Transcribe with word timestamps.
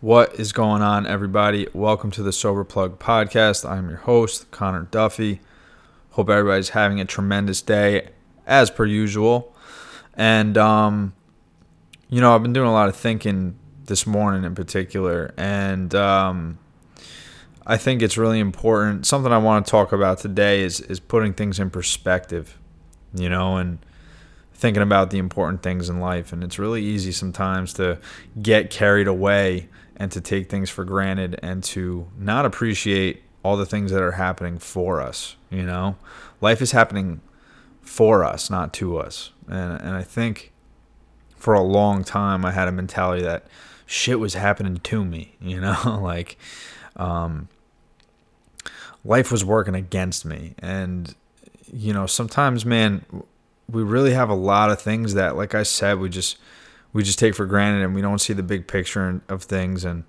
What 0.00 0.38
is 0.38 0.52
going 0.52 0.82
on, 0.82 1.06
everybody? 1.06 1.66
Welcome 1.72 2.10
to 2.10 2.22
the 2.22 2.32
Sober 2.32 2.62
Plug 2.62 2.98
podcast. 2.98 3.68
I'm 3.68 3.88
your 3.88 3.98
host, 3.98 4.50
Connor 4.50 4.82
Duffy. 4.90 5.40
Hope 6.10 6.28
everybody's 6.28 6.70
having 6.70 7.00
a 7.00 7.06
tremendous 7.06 7.62
day, 7.62 8.10
as 8.46 8.70
per 8.70 8.84
usual. 8.84 9.56
And, 10.14 10.58
um, 10.58 11.14
you 12.10 12.20
know, 12.20 12.34
I've 12.34 12.42
been 12.42 12.52
doing 12.52 12.68
a 12.68 12.72
lot 12.72 12.88
of 12.88 12.96
thinking 12.96 13.56
this 13.86 14.06
morning 14.06 14.44
in 14.44 14.54
particular, 14.54 15.32
and 15.38 15.94
um, 15.94 16.58
I 17.66 17.78
think 17.78 18.02
it's 18.02 18.18
really 18.18 18.40
important. 18.40 19.06
Something 19.06 19.32
I 19.32 19.38
want 19.38 19.64
to 19.64 19.70
talk 19.70 19.92
about 19.92 20.18
today 20.18 20.62
is 20.62 20.80
is 20.80 21.00
putting 21.00 21.32
things 21.32 21.58
in 21.58 21.70
perspective, 21.70 22.58
you 23.14 23.30
know, 23.30 23.56
and 23.56 23.78
thinking 24.52 24.82
about 24.82 25.10
the 25.10 25.18
important 25.18 25.62
things 25.62 25.88
in 25.88 25.98
life. 25.98 26.32
And 26.32 26.44
it's 26.44 26.58
really 26.58 26.82
easy 26.82 27.12
sometimes 27.12 27.72
to 27.74 27.98
get 28.42 28.70
carried 28.70 29.06
away 29.06 29.68
and 29.96 30.10
to 30.12 30.20
take 30.20 30.50
things 30.50 30.70
for 30.70 30.84
granted 30.84 31.38
and 31.42 31.62
to 31.64 32.08
not 32.18 32.44
appreciate 32.44 33.22
all 33.42 33.56
the 33.56 33.66
things 33.66 33.90
that 33.92 34.02
are 34.02 34.12
happening 34.12 34.58
for 34.58 35.00
us. 35.00 35.36
You 35.50 35.62
know, 35.62 35.96
life 36.40 36.60
is 36.60 36.72
happening 36.72 37.20
for 37.82 38.24
us, 38.24 38.50
not 38.50 38.72
to 38.74 38.98
us. 38.98 39.30
And 39.48 39.80
and 39.80 39.94
I 39.94 40.02
think 40.02 40.52
for 41.36 41.54
a 41.54 41.62
long 41.62 42.04
time 42.04 42.44
I 42.44 42.52
had 42.52 42.68
a 42.68 42.72
mentality 42.72 43.22
that 43.22 43.46
shit 43.86 44.18
was 44.18 44.34
happening 44.34 44.78
to 44.78 45.04
me. 45.04 45.36
You 45.40 45.60
know, 45.60 46.00
like 46.02 46.38
um, 46.96 47.48
life 49.04 49.30
was 49.30 49.44
working 49.44 49.74
against 49.74 50.24
me, 50.24 50.54
and 50.58 51.14
you 51.70 51.92
know 51.92 52.06
sometimes, 52.06 52.64
man, 52.64 53.04
we 53.68 53.82
really 53.82 54.14
have 54.14 54.30
a 54.30 54.34
lot 54.34 54.70
of 54.70 54.80
things 54.80 55.14
that, 55.14 55.36
like 55.36 55.54
I 55.54 55.64
said, 55.64 55.98
we 55.98 56.08
just 56.08 56.38
we 56.94 57.02
just 57.02 57.18
take 57.18 57.34
for 57.34 57.44
granted 57.44 57.82
and 57.82 57.94
we 57.94 58.00
don't 58.00 58.20
see 58.20 58.32
the 58.32 58.42
big 58.42 58.66
picture 58.66 59.20
of 59.28 59.42
things. 59.42 59.84
And 59.84 60.04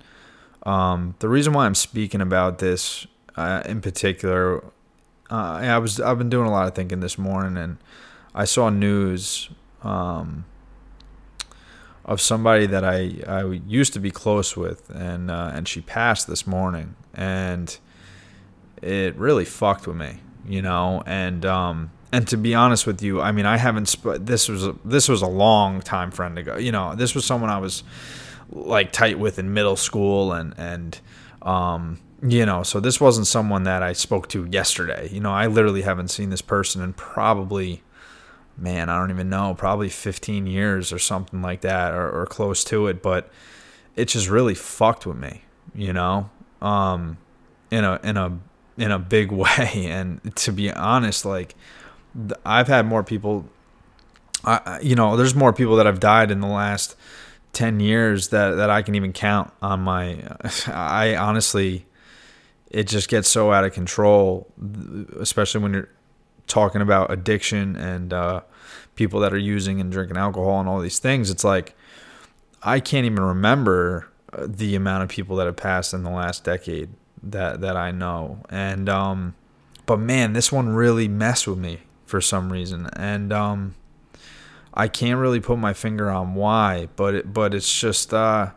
um, 0.62 1.16
the 1.18 1.28
reason 1.28 1.52
why 1.52 1.66
I'm 1.66 1.74
speaking 1.74 2.22
about 2.22 2.58
this 2.58 3.06
uh, 3.36 3.62
in 3.66 3.82
particular, 3.82 4.64
uh, 5.30 5.58
I 5.60 5.76
was 5.78 6.00
I've 6.00 6.16
been 6.16 6.30
doing 6.30 6.46
a 6.46 6.50
lot 6.50 6.66
of 6.66 6.74
thinking 6.74 7.00
this 7.00 7.18
morning, 7.18 7.56
and 7.56 7.76
I 8.34 8.44
saw 8.44 8.70
news 8.70 9.50
um, 9.82 10.46
of 12.04 12.20
somebody 12.20 12.66
that 12.66 12.84
I 12.84 13.16
I 13.26 13.42
used 13.66 13.92
to 13.94 14.00
be 14.00 14.10
close 14.10 14.56
with, 14.56 14.88
and 14.90 15.30
uh, 15.30 15.50
and 15.52 15.66
she 15.66 15.80
passed 15.80 16.28
this 16.28 16.46
morning, 16.46 16.94
and 17.12 17.76
it 18.80 19.16
really 19.16 19.44
fucked 19.44 19.86
with 19.88 19.96
me, 19.96 20.20
you 20.46 20.62
know, 20.62 21.02
and 21.04 21.44
um, 21.44 21.90
and 22.16 22.26
to 22.28 22.38
be 22.38 22.54
honest 22.54 22.86
with 22.86 23.02
you, 23.02 23.20
I 23.20 23.30
mean, 23.30 23.44
I 23.44 23.58
haven't. 23.58 23.86
Sp- 23.92 24.16
this 24.20 24.48
was 24.48 24.66
a, 24.66 24.74
this 24.86 25.06
was 25.06 25.20
a 25.20 25.26
long 25.26 25.82
time 25.82 26.10
friend 26.10 26.38
ago. 26.38 26.56
You 26.56 26.72
know, 26.72 26.94
this 26.94 27.14
was 27.14 27.26
someone 27.26 27.50
I 27.50 27.58
was 27.58 27.84
like 28.50 28.90
tight 28.90 29.18
with 29.18 29.38
in 29.38 29.52
middle 29.52 29.76
school, 29.76 30.32
and 30.32 30.54
and 30.56 30.98
um, 31.42 31.98
you 32.22 32.46
know, 32.46 32.62
so 32.62 32.80
this 32.80 33.02
wasn't 33.02 33.26
someone 33.26 33.64
that 33.64 33.82
I 33.82 33.92
spoke 33.92 34.30
to 34.30 34.46
yesterday. 34.46 35.10
You 35.12 35.20
know, 35.20 35.30
I 35.30 35.46
literally 35.46 35.82
haven't 35.82 36.08
seen 36.08 36.30
this 36.30 36.40
person 36.40 36.80
in 36.80 36.94
probably, 36.94 37.82
man, 38.56 38.88
I 38.88 38.98
don't 38.98 39.10
even 39.10 39.28
know, 39.28 39.52
probably 39.52 39.90
15 39.90 40.46
years 40.46 40.94
or 40.94 40.98
something 40.98 41.42
like 41.42 41.60
that, 41.60 41.92
or, 41.92 42.22
or 42.22 42.24
close 42.24 42.64
to 42.64 42.86
it. 42.86 43.02
But 43.02 43.28
it 43.94 44.06
just 44.06 44.30
really 44.30 44.54
fucked 44.54 45.04
with 45.04 45.18
me. 45.18 45.42
You 45.74 45.92
know, 45.92 46.30
um, 46.62 47.18
in 47.70 47.84
a 47.84 48.00
in 48.02 48.16
a 48.16 48.38
in 48.78 48.90
a 48.90 48.98
big 48.98 49.30
way. 49.44 49.88
And 49.90 50.34
to 50.36 50.50
be 50.50 50.72
honest, 50.72 51.26
like 51.26 51.54
I've 52.44 52.68
had 52.68 52.86
more 52.86 53.02
people. 53.02 53.46
I, 54.44 54.80
you 54.80 54.94
know, 54.94 55.16
there's 55.16 55.34
more 55.34 55.52
people 55.52 55.76
that 55.76 55.86
have 55.86 56.00
died 56.00 56.30
in 56.30 56.40
the 56.40 56.46
last 56.46 56.96
ten 57.52 57.80
years 57.80 58.28
that 58.28 58.52
that 58.52 58.70
I 58.70 58.82
can 58.82 58.94
even 58.94 59.12
count 59.12 59.52
on 59.60 59.80
my. 59.80 60.22
I 60.66 61.16
honestly, 61.16 61.86
it 62.70 62.84
just 62.84 63.08
gets 63.08 63.28
so 63.28 63.52
out 63.52 63.64
of 63.64 63.72
control, 63.72 64.46
especially 65.18 65.62
when 65.62 65.72
you're 65.72 65.88
talking 66.46 66.80
about 66.80 67.10
addiction 67.10 67.76
and 67.76 68.12
uh, 68.12 68.40
people 68.94 69.20
that 69.20 69.32
are 69.32 69.38
using 69.38 69.80
and 69.80 69.90
drinking 69.90 70.16
alcohol 70.16 70.60
and 70.60 70.68
all 70.68 70.80
these 70.80 70.98
things. 70.98 71.30
It's 71.30 71.44
like 71.44 71.74
I 72.62 72.80
can't 72.80 73.06
even 73.06 73.22
remember 73.22 74.08
uh, 74.32 74.46
the 74.48 74.74
amount 74.74 75.02
of 75.04 75.08
people 75.08 75.36
that 75.36 75.46
have 75.46 75.56
passed 75.56 75.94
in 75.94 76.02
the 76.02 76.10
last 76.10 76.44
decade 76.44 76.90
that 77.22 77.60
that 77.60 77.76
I 77.76 77.90
know. 77.90 78.40
And 78.48 78.88
um, 78.88 79.34
but 79.86 79.98
man, 79.98 80.32
this 80.32 80.50
one 80.50 80.68
really 80.70 81.08
messed 81.08 81.46
with 81.46 81.58
me 81.58 81.80
for 82.06 82.20
some 82.20 82.50
reason, 82.50 82.88
and 82.94 83.32
um, 83.32 83.74
I 84.72 84.88
can't 84.88 85.18
really 85.18 85.40
put 85.40 85.58
my 85.58 85.74
finger 85.74 86.10
on 86.10 86.34
why, 86.34 86.88
but 86.96 87.14
it, 87.14 87.32
but 87.32 87.52
it's 87.52 87.80
just. 87.80 88.14
Uh, 88.14 88.50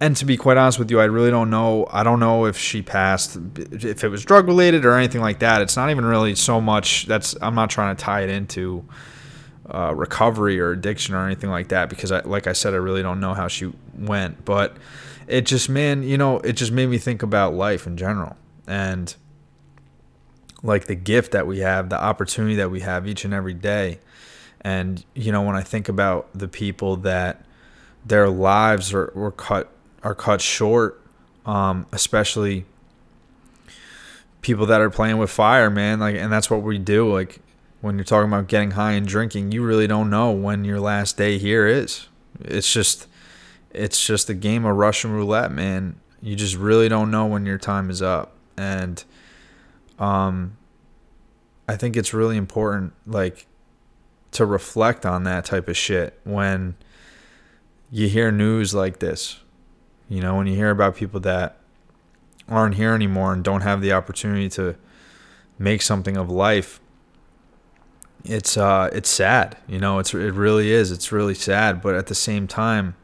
and 0.00 0.16
to 0.16 0.26
be 0.26 0.36
quite 0.36 0.56
honest 0.56 0.78
with 0.78 0.90
you, 0.90 1.00
I 1.00 1.04
really 1.04 1.30
don't 1.30 1.50
know. 1.50 1.86
I 1.90 2.02
don't 2.02 2.20
know 2.20 2.44
if 2.44 2.58
she 2.58 2.82
passed, 2.82 3.38
if 3.56 4.04
it 4.04 4.08
was 4.08 4.24
drug 4.24 4.46
related 4.46 4.84
or 4.84 4.94
anything 4.94 5.20
like 5.20 5.38
that. 5.38 5.62
It's 5.62 5.76
not 5.76 5.88
even 5.88 6.04
really 6.04 6.34
so 6.34 6.60
much. 6.60 7.06
That's 7.06 7.36
I'm 7.40 7.54
not 7.54 7.70
trying 7.70 7.96
to 7.96 8.02
tie 8.02 8.22
it 8.22 8.28
into 8.28 8.84
uh, 9.72 9.94
recovery 9.94 10.60
or 10.60 10.72
addiction 10.72 11.14
or 11.14 11.24
anything 11.24 11.48
like 11.48 11.68
that 11.68 11.88
because, 11.88 12.12
I, 12.12 12.20
like 12.20 12.46
I 12.46 12.52
said, 12.52 12.74
I 12.74 12.78
really 12.78 13.02
don't 13.02 13.20
know 13.20 13.34
how 13.34 13.48
she 13.48 13.72
went. 13.96 14.44
But 14.44 14.76
it 15.26 15.46
just, 15.46 15.68
man, 15.68 16.02
you 16.02 16.18
know, 16.18 16.38
it 16.40 16.54
just 16.54 16.72
made 16.72 16.88
me 16.88 16.98
think 16.98 17.22
about 17.22 17.54
life 17.54 17.86
in 17.86 17.96
general 17.96 18.36
and 18.66 19.14
like 20.64 20.86
the 20.86 20.96
gift 20.96 21.30
that 21.32 21.46
we 21.46 21.60
have, 21.60 21.90
the 21.90 22.02
opportunity 22.02 22.56
that 22.56 22.70
we 22.70 22.80
have 22.80 23.06
each 23.06 23.24
and 23.24 23.32
every 23.32 23.54
day. 23.54 24.00
And 24.62 25.04
you 25.14 25.30
know, 25.30 25.42
when 25.42 25.54
I 25.54 25.62
think 25.62 25.88
about 25.88 26.28
the 26.34 26.48
people 26.48 26.96
that 26.96 27.44
their 28.04 28.28
lives 28.28 28.92
are 28.92 29.12
were 29.14 29.30
cut 29.30 29.70
are 30.02 30.14
cut 30.14 30.40
short, 30.40 31.00
um, 31.46 31.86
especially 31.92 32.64
people 34.40 34.66
that 34.66 34.80
are 34.80 34.90
playing 34.90 35.18
with 35.18 35.30
fire, 35.30 35.70
man. 35.70 36.00
Like, 36.00 36.16
and 36.16 36.32
that's 36.32 36.50
what 36.50 36.62
we 36.62 36.78
do. 36.78 37.12
Like, 37.12 37.40
when 37.80 37.96
you're 37.96 38.04
talking 38.04 38.28
about 38.28 38.46
getting 38.46 38.72
high 38.72 38.92
and 38.92 39.06
drinking, 39.06 39.52
you 39.52 39.62
really 39.62 39.86
don't 39.86 40.10
know 40.10 40.30
when 40.30 40.64
your 40.64 40.80
last 40.80 41.16
day 41.16 41.38
here 41.38 41.66
is. 41.66 42.08
It's 42.40 42.70
just, 42.72 43.06
it's 43.70 44.04
just 44.04 44.28
a 44.28 44.34
game 44.34 44.64
of 44.64 44.76
Russian 44.76 45.12
roulette, 45.12 45.50
man. 45.50 45.96
You 46.20 46.36
just 46.36 46.56
really 46.56 46.88
don't 46.88 47.10
know 47.10 47.26
when 47.26 47.46
your 47.46 47.58
time 47.58 47.90
is 47.90 48.02
up, 48.02 48.32
and 48.56 49.02
um, 49.98 50.56
I 51.68 51.76
think 51.76 51.96
it's 51.96 52.12
really 52.12 52.36
important, 52.36 52.92
like, 53.06 53.46
to 54.32 54.44
reflect 54.44 55.06
on 55.06 55.24
that 55.24 55.44
type 55.44 55.68
of 55.68 55.76
shit 55.76 56.18
when 56.24 56.74
you 57.90 58.08
hear 58.08 58.32
news 58.32 58.74
like 58.74 58.98
this. 58.98 59.40
You 60.08 60.20
know, 60.20 60.34
when 60.36 60.46
you 60.46 60.56
hear 60.56 60.70
about 60.70 60.96
people 60.96 61.20
that 61.20 61.56
aren't 62.48 62.74
here 62.74 62.92
anymore 62.92 63.32
and 63.32 63.42
don't 63.42 63.62
have 63.62 63.80
the 63.80 63.92
opportunity 63.92 64.48
to 64.50 64.76
make 65.58 65.80
something 65.80 66.16
of 66.16 66.28
life, 66.30 66.80
it's 68.24 68.56
uh 68.56 68.90
it's 68.92 69.08
sad. 69.08 69.56
You 69.68 69.78
know, 69.78 69.98
it's 69.98 70.12
it 70.12 70.34
really 70.34 70.72
is. 70.72 70.90
It's 70.90 71.12
really 71.12 71.34
sad, 71.34 71.80
but 71.80 71.94
at 71.94 72.06
the 72.06 72.14
same 72.14 72.46
time, 72.46 72.96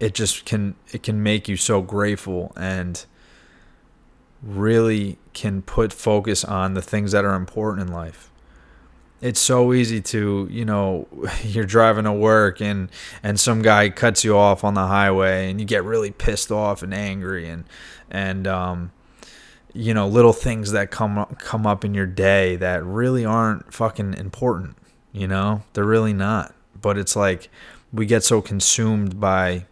it 0.00 0.14
just 0.14 0.44
can 0.44 0.74
it 0.92 1.02
can 1.02 1.22
make 1.22 1.48
you 1.48 1.56
so 1.56 1.80
grateful 1.82 2.52
and 2.56 3.04
really 4.42 5.18
can 5.32 5.62
put 5.62 5.92
focus 5.92 6.44
on 6.44 6.74
the 6.74 6.82
things 6.82 7.12
that 7.12 7.24
are 7.24 7.34
important 7.34 7.88
in 7.88 7.94
life. 7.94 8.30
It's 9.20 9.40
so 9.40 9.72
easy 9.72 10.00
to, 10.02 10.46
you 10.50 10.64
know, 10.64 11.08
you're 11.42 11.64
driving 11.64 12.04
to 12.04 12.12
work 12.12 12.60
and 12.60 12.90
and 13.22 13.38
some 13.40 13.62
guy 13.62 13.88
cuts 13.90 14.24
you 14.24 14.36
off 14.36 14.64
on 14.64 14.74
the 14.74 14.86
highway 14.86 15.50
and 15.50 15.60
you 15.60 15.66
get 15.66 15.84
really 15.84 16.10
pissed 16.10 16.52
off 16.52 16.82
and 16.82 16.92
angry 16.92 17.48
and 17.48 17.64
and 18.10 18.46
um 18.46 18.92
you 19.76 19.92
know, 19.92 20.08
little 20.08 20.32
things 20.32 20.72
that 20.72 20.90
come 20.90 21.26
come 21.38 21.66
up 21.66 21.84
in 21.84 21.92
your 21.92 22.06
day 22.06 22.56
that 22.56 22.82
really 22.84 23.24
aren't 23.24 23.74
fucking 23.74 24.14
important, 24.14 24.76
you 25.12 25.28
know? 25.28 25.62
They're 25.74 25.84
really 25.84 26.14
not. 26.14 26.54
But 26.80 26.96
it's 26.96 27.14
like 27.14 27.50
we 27.92 28.06
get 28.06 28.24
so 28.24 28.40
consumed 28.40 29.20
by 29.20 29.66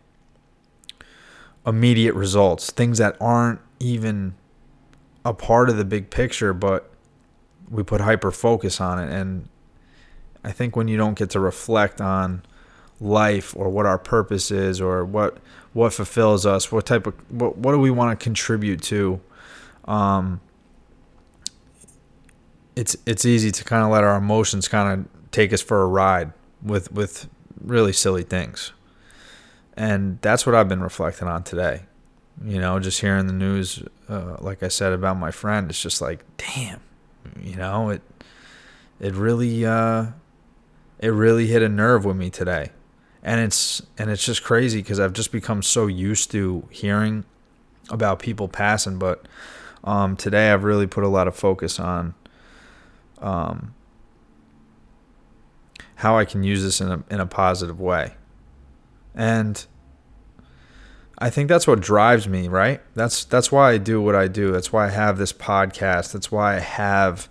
immediate 1.67 2.15
results, 2.15 2.71
things 2.71 2.99
that 2.99 3.17
aren't 3.21 3.61
even 3.81 4.35
a 5.25 5.33
part 5.33 5.69
of 5.69 5.77
the 5.77 5.85
big 5.85 6.11
picture, 6.11 6.53
but 6.53 6.91
we 7.71 7.83
put 7.83 8.01
hyper 8.01 8.31
focus 8.31 8.81
on 8.81 8.99
it. 8.99 9.13
And 9.13 9.49
I 10.43 10.53
think 10.53 10.77
when 10.77 10.89
you 10.89 10.97
don't 10.97 11.17
get 11.17 11.31
to 11.31 11.41
reflect 11.41 12.01
on 12.01 12.43
life 13.01 13.55
or 13.57 13.69
what 13.69 13.87
our 13.87 13.99
purpose 13.99 14.51
is 14.51 14.81
or 14.81 15.05
what 15.05 15.39
what 15.73 15.93
fulfills 15.93 16.47
us, 16.47 16.71
what 16.71 16.87
type 16.87 17.07
of 17.07 17.15
what 17.31 17.57
what 17.59 17.73
do 17.73 17.79
we 17.79 17.91
want 17.91 18.19
to 18.19 18.23
contribute 18.23 18.83
to, 18.83 19.21
um, 19.87 20.41
it's 22.77 22.97
it's 23.07 23.25
easy 23.25 23.51
to 23.51 23.65
kind 23.65 23.83
of 23.83 23.91
let 23.91 24.05
our 24.05 24.17
emotions 24.17 24.69
kind 24.69 25.01
of 25.01 25.31
take 25.33 25.53
us 25.53 25.61
for 25.61 25.83
a 25.83 25.87
ride 25.87 26.33
with 26.63 26.93
with 26.93 27.29
really 27.61 27.93
silly 27.93 28.23
things. 28.23 28.73
And 29.77 30.21
that's 30.21 30.47
what 30.47 30.55
I've 30.55 30.69
been 30.69 30.83
reflecting 30.83 31.27
on 31.27 31.43
today. 31.43 31.83
You 32.43 32.61
know, 32.61 32.79
just 32.81 33.01
hearing 33.01 33.27
the 33.27 33.33
news, 33.33 33.83
uh, 34.09 34.37
like 34.41 34.63
I 34.63 34.69
said 34.69 34.93
about 34.93 35.19
my 35.19 35.31
friend, 35.31 35.71
it's 35.71 35.81
just 35.81 36.01
like, 36.01 36.25
damn, 36.37 36.81
you 37.41 37.55
know, 37.57 37.91
it 37.91 38.03
it 39.01 39.15
really 39.15 39.65
uh, 39.65 40.07
it 40.99 41.09
really 41.09 41.47
hit 41.47 41.63
a 41.63 41.69
nerve 41.69 42.05
with 42.05 42.17
me 42.17 42.31
today, 42.31 42.71
and 43.23 43.41
it's 43.41 43.83
and 43.99 44.11
it's 44.11 44.25
just 44.25 44.43
crazy 44.43 44.81
because 44.81 44.99
I've 44.99 45.13
just 45.13 45.33
become 45.33 45.63
so 45.63 45.87
used 45.87 46.31
to 46.33 46.67
hearing 46.71 47.25
about 47.91 48.19
people 48.19 48.49
passing, 48.49 48.99
but 48.99 49.27
um, 49.85 50.17
today 50.17 50.51
I've 50.51 50.65
really 50.65 50.87
put 50.87 51.05
a 51.05 51.09
lot 51.09 51.29
of 51.29 51.37
focus 51.37 51.79
on 51.79 52.15
um, 53.19 53.75
how 55.97 56.19
I 56.19 56.25
can 56.25 56.43
use 56.43 56.63
this 56.63 56.81
in 56.81 56.91
a 56.91 57.05
in 57.11 57.21
a 57.21 57.27
positive 57.27 57.81
way, 57.81 58.15
and 59.15 59.65
I 61.19 61.31
think 61.31 61.49
that's 61.49 61.67
what 61.67 61.81
drives 61.81 62.29
me. 62.29 62.49
Right? 62.49 62.81
That's 62.95 63.25
that's 63.25 63.53
why 63.53 63.73
I 63.73 63.79
do 63.79 64.01
what 64.01 64.15
I 64.15 64.29
do. 64.29 64.53
That's 64.53 64.73
why 64.73 64.87
I 64.87 64.91
have 64.91 65.19
this 65.19 65.33
podcast. 65.33 66.13
That's 66.13 66.31
why 66.31 66.57
I 66.57 66.61
have 66.61 67.29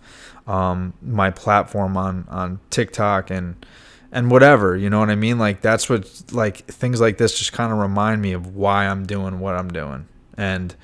um, 0.47 0.93
my 1.01 1.29
platform 1.29 1.97
on 1.97 2.25
on 2.29 2.59
TikTok 2.69 3.29
and 3.29 3.65
and 4.11 4.29
whatever. 4.29 4.77
You 4.77 4.89
know 4.89 4.99
what 4.99 5.09
I 5.09 5.15
mean? 5.15 5.39
Like 5.39 5.61
that's 5.61 5.89
what 5.89 6.31
like 6.31 6.65
things 6.67 7.01
like 7.01 7.17
this 7.17 7.37
just 7.37 7.51
kind 7.51 7.71
of 7.71 7.79
remind 7.79 8.21
me 8.21 8.33
of 8.33 8.55
why 8.55 8.87
I'm 8.87 9.05
doing 9.05 9.39
what 9.39 9.55
I'm 9.55 9.69
doing 9.69 10.07
and 10.37 10.75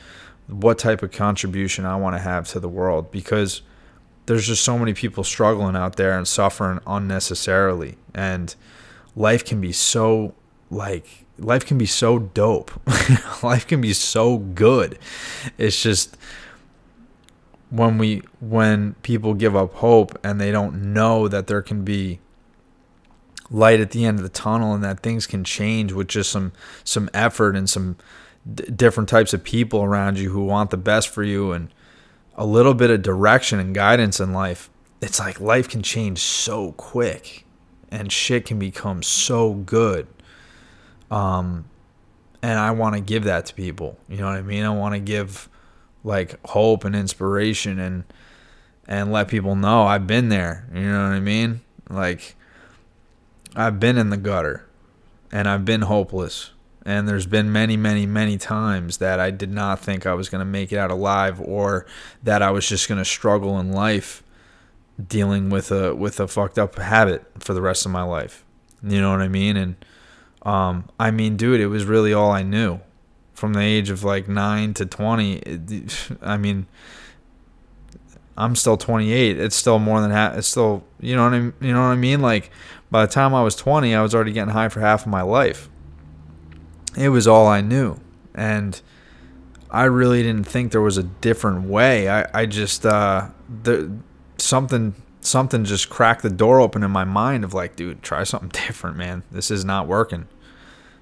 what 0.47 0.79
type 0.79 1.03
of 1.03 1.11
contribution 1.11 1.85
I 1.85 1.95
want 1.95 2.15
to 2.15 2.19
have 2.19 2.47
to 2.49 2.59
the 2.59 2.69
world 2.69 3.11
because 3.11 3.61
there's 4.25 4.47
just 4.47 4.63
so 4.63 4.77
many 4.77 4.93
people 4.93 5.23
struggling 5.23 5.75
out 5.75 5.95
there 5.95 6.17
and 6.17 6.27
suffering 6.27 6.79
unnecessarily 6.87 7.97
and 8.13 8.55
life 9.15 9.45
can 9.45 9.61
be 9.61 9.71
so 9.71 10.33
like 10.71 11.25
life 11.39 11.65
can 11.65 11.77
be 11.77 11.85
so 11.85 12.19
dope 12.19 12.71
life 13.43 13.65
can 13.67 13.81
be 13.81 13.93
so 13.93 14.37
good 14.37 14.97
it's 15.57 15.81
just 15.81 16.17
when 17.69 17.97
we 17.97 18.23
when 18.39 18.93
people 19.03 19.33
give 19.33 19.55
up 19.55 19.73
hope 19.75 20.17
and 20.23 20.39
they 20.39 20.51
don't 20.51 20.93
know 20.93 21.27
that 21.27 21.47
there 21.47 21.61
can 21.61 21.83
be 21.83 22.19
light 23.51 23.79
at 23.79 23.91
the 23.91 24.05
end 24.05 24.19
of 24.19 24.23
the 24.23 24.29
tunnel 24.29 24.73
and 24.73 24.83
that 24.83 25.01
things 25.01 25.25
can 25.25 25.43
change 25.43 25.91
with 25.91 26.07
just 26.07 26.31
some 26.31 26.51
some 26.83 27.09
effort 27.13 27.55
and 27.55 27.69
some 27.69 27.97
d- 28.53 28.65
different 28.75 29.09
types 29.09 29.33
of 29.33 29.43
people 29.43 29.83
around 29.83 30.17
you 30.17 30.31
who 30.31 30.43
want 30.43 30.69
the 30.69 30.77
best 30.77 31.09
for 31.09 31.23
you 31.23 31.51
and 31.51 31.69
a 32.35 32.45
little 32.45 32.73
bit 32.73 32.89
of 32.89 33.01
direction 33.01 33.59
and 33.59 33.75
guidance 33.75 34.19
in 34.19 34.31
life, 34.31 34.69
it's 35.01 35.19
like 35.19 35.41
life 35.41 35.67
can 35.67 35.83
change 35.83 36.19
so 36.19 36.71
quick 36.73 37.45
and 37.91 38.11
shit 38.11 38.45
can 38.45 38.57
become 38.57 39.03
so 39.03 39.53
good. 39.53 40.07
Um, 41.11 41.65
and 42.41 42.57
I 42.57 42.71
want 42.71 42.95
to 42.95 43.01
give 43.01 43.25
that 43.25 43.47
to 43.47 43.53
people. 43.53 43.97
You 44.07 44.17
know 44.17 44.27
what 44.27 44.35
I 44.35 44.41
mean? 44.41 44.63
I 44.63 44.69
want 44.69 44.95
to 44.95 44.99
give 44.99 45.49
like 46.03 46.39
hope 46.47 46.85
and 46.85 46.95
inspiration 46.95 47.79
and 47.79 48.03
and 48.87 49.11
let 49.11 49.27
people 49.27 49.55
know 49.55 49.83
I've 49.83 50.07
been 50.07 50.29
there. 50.29 50.67
You 50.73 50.81
know 50.81 51.03
what 51.03 51.13
I 51.13 51.19
mean? 51.19 51.61
Like 51.89 52.35
I've 53.55 53.79
been 53.79 53.97
in 53.97 54.09
the 54.09 54.17
gutter 54.17 54.65
and 55.31 55.47
I've 55.47 55.65
been 55.65 55.81
hopeless 55.81 56.51
and 56.85 57.07
there's 57.07 57.27
been 57.27 57.51
many, 57.51 57.77
many, 57.77 58.05
many 58.05 58.37
times 58.37 58.97
that 58.97 59.19
I 59.19 59.31
did 59.31 59.51
not 59.51 59.79
think 59.79 60.05
I 60.05 60.13
was 60.13 60.29
going 60.29 60.39
to 60.39 60.45
make 60.45 60.71
it 60.71 60.77
out 60.77 60.89
alive 60.89 61.39
or 61.41 61.85
that 62.23 62.41
I 62.41 62.51
was 62.51 62.67
just 62.67 62.87
going 62.87 62.97
to 62.97 63.05
struggle 63.05 63.59
in 63.59 63.71
life 63.71 64.23
dealing 65.07 65.49
with 65.49 65.71
a 65.71 65.93
with 65.93 66.19
a 66.19 66.27
fucked 66.27 66.57
up 66.57 66.77
habit 66.77 67.25
for 67.39 67.53
the 67.53 67.61
rest 67.61 67.85
of 67.85 67.91
my 67.91 68.03
life. 68.03 68.43
You 68.81 69.01
know 69.01 69.11
what 69.11 69.21
I 69.21 69.27
mean? 69.27 69.55
And 69.55 69.75
um, 70.43 70.89
I 70.99 71.11
mean, 71.11 71.37
dude, 71.37 71.61
it 71.61 71.67
was 71.67 71.85
really 71.85 72.13
all 72.13 72.31
I 72.31 72.43
knew 72.43 72.79
from 73.33 73.53
the 73.53 73.61
age 73.61 73.89
of 73.89 74.03
like 74.03 74.27
9 74.27 74.73
to 74.75 74.85
20. 74.85 75.33
It, 75.37 76.09
I 76.21 76.37
mean, 76.37 76.67
I'm 78.37 78.55
still 78.55 78.77
28. 78.77 79.39
It's 79.39 79.55
still 79.55 79.79
more 79.79 80.01
than 80.01 80.11
half. 80.11 80.37
It's 80.37 80.47
still, 80.47 80.83
you 80.99 81.15
know 81.15 81.25
what 81.25 81.33
I 81.33 81.39
mean? 81.39 81.53
You 81.61 81.73
know 81.73 81.81
what 81.81 81.87
I 81.87 81.95
mean? 81.95 82.21
Like 82.21 82.51
by 82.89 83.05
the 83.05 83.11
time 83.11 83.33
I 83.33 83.43
was 83.43 83.55
20, 83.55 83.93
I 83.93 84.01
was 84.01 84.15
already 84.15 84.31
getting 84.31 84.53
high 84.53 84.69
for 84.69 84.79
half 84.79 85.01
of 85.01 85.07
my 85.07 85.21
life 85.21 85.69
it 86.97 87.09
was 87.09 87.27
all 87.27 87.47
I 87.47 87.61
knew. 87.61 87.99
And 88.33 88.79
I 89.69 89.83
really 89.83 90.23
didn't 90.23 90.45
think 90.45 90.71
there 90.71 90.81
was 90.81 90.97
a 90.97 91.03
different 91.03 91.63
way. 91.69 92.09
I, 92.09 92.25
I 92.33 92.45
just 92.45 92.85
uh 92.85 93.29
the 93.63 93.91
something 94.37 94.95
something 95.21 95.65
just 95.65 95.89
cracked 95.89 96.21
the 96.21 96.29
door 96.29 96.59
open 96.59 96.83
in 96.83 96.91
my 96.91 97.03
mind 97.03 97.43
of 97.43 97.53
like, 97.53 97.75
dude, 97.75 98.01
try 98.01 98.23
something 98.23 98.49
different, 98.67 98.97
man. 98.97 99.23
This 99.31 99.51
is 99.51 99.65
not 99.65 99.87
working. 99.87 100.27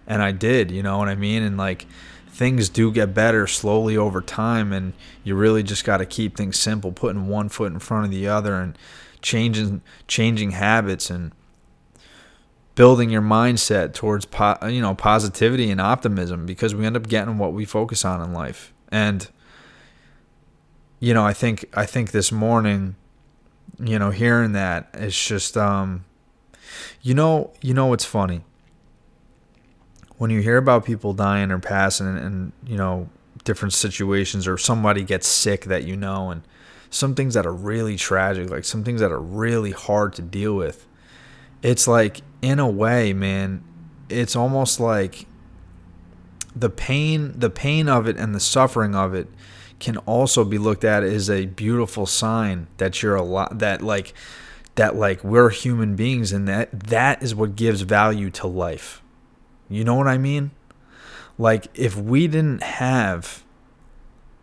And 0.05 0.21
I 0.21 0.31
did, 0.31 0.71
you 0.71 0.81
know 0.83 0.97
what 0.97 1.09
I 1.09 1.15
mean? 1.15 1.43
And 1.43 1.57
like 1.57 1.85
things 2.29 2.69
do 2.69 2.91
get 2.91 3.13
better 3.13 3.47
slowly 3.47 3.97
over 3.97 4.21
time 4.21 4.71
and 4.71 4.93
you 5.23 5.35
really 5.35 5.63
just 5.63 5.83
got 5.83 5.97
to 5.97 6.05
keep 6.05 6.37
things 6.37 6.57
simple, 6.57 6.91
putting 6.91 7.27
one 7.27 7.49
foot 7.49 7.73
in 7.73 7.79
front 7.79 8.05
of 8.05 8.11
the 8.11 8.27
other 8.27 8.55
and 8.55 8.77
changing 9.21 9.81
changing 10.07 10.51
habits 10.51 11.09
and 11.09 11.31
building 12.75 13.09
your 13.09 13.21
mindset 13.21 13.93
towards 13.93 14.25
po- 14.25 14.57
you 14.67 14.79
know 14.79 14.93
positivity 14.93 15.71
and 15.71 15.81
optimism 15.81 16.45
because 16.45 16.75
we 16.75 16.85
end 16.85 16.95
up 16.95 17.07
getting 17.07 17.39
what 17.39 17.51
we 17.51 17.65
focus 17.65 18.05
on 18.05 18.21
in 18.21 18.31
life 18.31 18.71
and 18.91 19.29
you 20.99 21.13
know 21.13 21.25
i 21.25 21.33
think 21.33 21.65
i 21.73 21.85
think 21.85 22.11
this 22.11 22.31
morning 22.31 22.95
you 23.79 23.99
know 23.99 24.09
hearing 24.09 24.53
that 24.53 24.89
it's 24.93 25.27
just 25.27 25.55
um 25.55 26.05
you 27.01 27.13
know 27.13 27.53
you 27.61 27.73
know 27.73 27.87
what's 27.87 28.05
funny? 28.05 28.41
When 30.17 30.31
you 30.31 30.41
hear 30.41 30.57
about 30.57 30.83
people 30.85 31.13
dying 31.13 31.51
or 31.51 31.59
passing 31.59 32.07
and, 32.07 32.17
and 32.17 32.51
you 32.65 32.77
know 32.77 33.09
different 33.43 33.73
situations 33.73 34.47
or 34.47 34.57
somebody 34.57 35.03
gets 35.03 35.27
sick 35.27 35.65
that 35.65 35.83
you 35.83 35.95
know 35.95 36.31
and 36.31 36.41
some 36.89 37.15
things 37.15 37.33
that 37.33 37.45
are 37.45 37.53
really 37.53 37.95
tragic 37.97 38.49
like 38.49 38.65
some 38.65 38.83
things 38.83 38.99
that 38.99 39.11
are 39.11 39.21
really 39.21 39.71
hard 39.71 40.13
to 40.13 40.21
deal 40.21 40.55
with 40.55 40.87
it's 41.61 41.87
like 41.87 42.21
in 42.41 42.59
a 42.59 42.67
way, 42.67 43.13
man, 43.13 43.63
it's 44.09 44.35
almost 44.35 44.79
like 44.79 45.25
the 46.55 46.69
pain 46.69 47.37
the 47.37 47.51
pain 47.51 47.87
of 47.87 48.07
it 48.07 48.17
and 48.17 48.33
the 48.33 48.39
suffering 48.39 48.95
of 48.95 49.13
it 49.13 49.27
can 49.79 49.97
also 49.97 50.43
be 50.43 50.57
looked 50.57 50.83
at 50.83 51.03
as 51.03 51.29
a 51.29 51.45
beautiful 51.45 52.05
sign 52.05 52.67
that 52.77 53.01
you're 53.01 53.15
a 53.15 53.21
lot 53.21 53.59
that 53.59 53.81
like 53.81 54.13
that 54.75 54.95
like 54.95 55.23
we're 55.23 55.49
human 55.49 55.95
beings 55.95 56.31
and 56.31 56.47
that 56.47 56.79
that 56.79 57.21
is 57.21 57.35
what 57.35 57.55
gives 57.55 57.81
value 57.81 58.29
to 58.29 58.47
life. 58.47 59.01
You 59.69 59.83
know 59.83 59.95
what 59.95 60.07
I 60.07 60.17
mean? 60.17 60.51
Like 61.37 61.67
if 61.73 61.95
we 61.95 62.27
didn't 62.27 62.63
have 62.63 63.43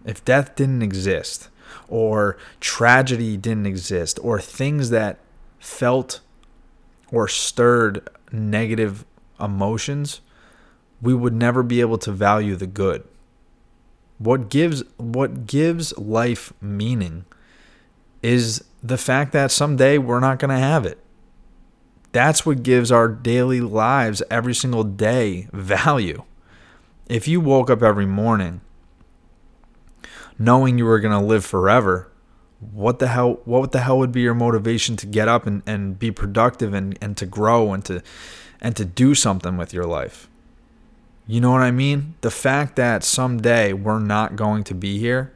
if 0.04 0.24
death 0.24 0.54
didn't 0.54 0.82
exist 0.82 1.48
or 1.88 2.36
tragedy 2.60 3.36
didn't 3.36 3.66
exist 3.66 4.18
or 4.22 4.40
things 4.40 4.90
that 4.90 5.18
felt 5.58 6.20
or 7.10 7.26
stirred 7.28 8.08
negative 8.32 9.04
emotions, 9.40 10.20
we 11.00 11.14
would 11.14 11.34
never 11.34 11.62
be 11.62 11.80
able 11.80 11.98
to 11.98 12.12
value 12.12 12.56
the 12.56 12.66
good. 12.66 13.04
What 14.18 14.48
gives 14.48 14.82
what 14.96 15.46
gives 15.46 15.96
life 15.98 16.52
meaning 16.60 17.24
is 18.22 18.64
the 18.82 18.98
fact 18.98 19.32
that 19.32 19.50
someday 19.50 19.98
we're 19.98 20.20
not 20.20 20.38
going 20.38 20.50
to 20.50 20.56
have 20.56 20.86
it. 20.86 20.98
That's 22.12 22.46
what 22.46 22.62
gives 22.62 22.92
our 22.92 23.08
daily 23.08 23.60
lives 23.60 24.22
every 24.30 24.54
single 24.54 24.84
day 24.84 25.48
value. 25.52 26.22
If 27.08 27.26
you 27.26 27.40
woke 27.40 27.70
up 27.70 27.82
every 27.82 28.06
morning 28.06 28.60
knowing 30.38 30.78
you 30.78 30.84
were 30.84 31.00
going 31.00 31.18
to 31.18 31.24
live 31.24 31.44
forever, 31.44 32.10
what 32.72 32.98
the 32.98 33.08
hell 33.08 33.40
what 33.44 33.72
the 33.72 33.80
hell 33.80 33.98
would 33.98 34.12
be 34.12 34.22
your 34.22 34.34
motivation 34.34 34.96
to 34.96 35.06
get 35.06 35.28
up 35.28 35.46
and, 35.46 35.62
and 35.66 35.98
be 35.98 36.10
productive 36.10 36.72
and, 36.72 36.96
and 37.00 37.16
to 37.16 37.26
grow 37.26 37.72
and 37.72 37.84
to 37.84 38.02
and 38.60 38.74
to 38.76 38.84
do 38.84 39.14
something 39.14 39.56
with 39.56 39.74
your 39.74 39.84
life 39.84 40.28
you 41.26 41.40
know 41.40 41.50
what 41.50 41.60
i 41.60 41.70
mean 41.70 42.14
the 42.20 42.30
fact 42.30 42.76
that 42.76 43.02
someday 43.02 43.72
we're 43.72 43.98
not 43.98 44.36
going 44.36 44.64
to 44.64 44.74
be 44.74 44.98
here 44.98 45.32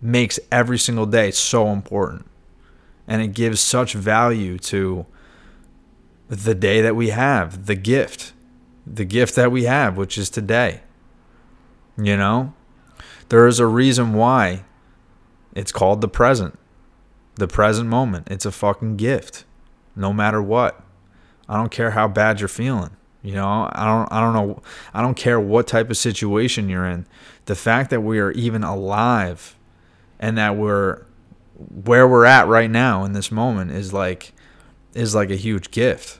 makes 0.00 0.38
every 0.50 0.78
single 0.78 1.06
day 1.06 1.30
so 1.30 1.68
important 1.68 2.26
and 3.06 3.22
it 3.22 3.28
gives 3.28 3.60
such 3.60 3.94
value 3.94 4.58
to 4.58 5.06
the 6.28 6.54
day 6.54 6.80
that 6.80 6.96
we 6.96 7.10
have 7.10 7.66
the 7.66 7.74
gift 7.74 8.32
the 8.86 9.04
gift 9.04 9.34
that 9.34 9.52
we 9.52 9.64
have 9.64 9.96
which 9.96 10.18
is 10.18 10.28
today 10.28 10.80
you 11.96 12.16
know 12.16 12.52
there 13.28 13.46
is 13.46 13.58
a 13.58 13.66
reason 13.66 14.12
why 14.12 14.64
it's 15.54 15.72
called 15.72 16.00
the 16.00 16.08
present. 16.08 16.58
The 17.36 17.48
present 17.48 17.88
moment. 17.88 18.28
It's 18.30 18.46
a 18.46 18.52
fucking 18.52 18.96
gift. 18.96 19.44
No 19.94 20.12
matter 20.12 20.42
what. 20.42 20.82
I 21.48 21.56
don't 21.56 21.70
care 21.70 21.92
how 21.92 22.08
bad 22.08 22.40
you're 22.40 22.48
feeling. 22.48 22.96
You 23.22 23.34
know, 23.34 23.68
I 23.72 23.84
don't 23.86 24.12
I 24.12 24.20
don't 24.20 24.34
know 24.34 24.62
I 24.92 25.00
don't 25.00 25.14
care 25.14 25.38
what 25.38 25.66
type 25.68 25.90
of 25.90 25.96
situation 25.96 26.68
you're 26.68 26.86
in. 26.86 27.06
The 27.46 27.54
fact 27.54 27.90
that 27.90 28.00
we 28.00 28.18
are 28.18 28.32
even 28.32 28.64
alive 28.64 29.56
and 30.18 30.36
that 30.38 30.56
we're 30.56 31.04
where 31.84 32.08
we're 32.08 32.24
at 32.24 32.48
right 32.48 32.70
now 32.70 33.04
in 33.04 33.12
this 33.12 33.30
moment 33.30 33.70
is 33.70 33.92
like 33.92 34.32
is 34.94 35.14
like 35.14 35.30
a 35.30 35.36
huge 35.36 35.70
gift. 35.70 36.18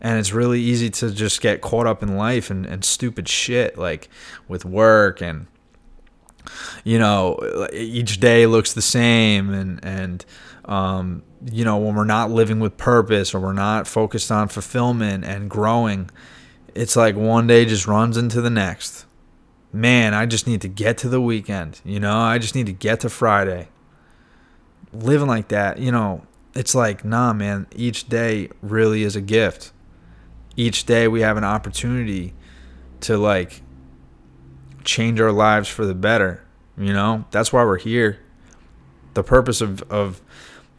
And 0.00 0.18
it's 0.18 0.32
really 0.32 0.60
easy 0.60 0.90
to 0.90 1.10
just 1.10 1.40
get 1.40 1.62
caught 1.62 1.86
up 1.86 2.02
in 2.02 2.16
life 2.16 2.50
and, 2.50 2.64
and 2.66 2.84
stupid 2.84 3.28
shit 3.28 3.76
like 3.76 4.08
with 4.46 4.64
work 4.64 5.20
and 5.20 5.46
you 6.84 6.96
know 6.96 7.68
each 7.72 8.20
day 8.20 8.46
looks 8.46 8.72
the 8.72 8.82
same 8.82 9.52
and 9.52 9.84
and 9.84 10.24
um, 10.66 11.22
you 11.50 11.64
know, 11.64 11.76
when 11.76 11.94
we're 11.94 12.04
not 12.04 12.30
living 12.30 12.60
with 12.60 12.76
purpose 12.76 13.34
or 13.34 13.40
we're 13.40 13.52
not 13.52 13.86
focused 13.86 14.32
on 14.32 14.48
fulfillment 14.48 15.24
and 15.24 15.48
growing, 15.48 16.10
it's 16.74 16.96
like 16.96 17.14
one 17.14 17.46
day 17.46 17.64
just 17.64 17.86
runs 17.86 18.16
into 18.16 18.40
the 18.40 18.50
next. 18.50 19.06
Man, 19.72 20.14
I 20.14 20.26
just 20.26 20.46
need 20.46 20.60
to 20.62 20.68
get 20.68 20.98
to 20.98 21.08
the 21.08 21.20
weekend. 21.20 21.80
You 21.84 22.00
know, 22.00 22.16
I 22.16 22.38
just 22.38 22.54
need 22.54 22.66
to 22.66 22.72
get 22.72 23.00
to 23.00 23.08
Friday. 23.08 23.68
Living 24.92 25.28
like 25.28 25.48
that, 25.48 25.78
you 25.78 25.92
know, 25.92 26.26
it's 26.54 26.74
like, 26.74 27.04
nah, 27.04 27.32
man, 27.32 27.66
each 27.74 28.08
day 28.08 28.48
really 28.62 29.02
is 29.02 29.14
a 29.14 29.20
gift. 29.20 29.72
Each 30.56 30.86
day 30.86 31.06
we 31.06 31.20
have 31.20 31.36
an 31.36 31.44
opportunity 31.44 32.34
to 33.00 33.18
like 33.18 33.62
change 34.84 35.20
our 35.20 35.32
lives 35.32 35.68
for 35.68 35.84
the 35.84 35.94
better. 35.94 36.42
You 36.78 36.92
know, 36.92 37.26
that's 37.30 37.52
why 37.52 37.64
we're 37.64 37.78
here. 37.78 38.20
The 39.14 39.22
purpose 39.22 39.60
of, 39.60 39.82
of 39.90 40.22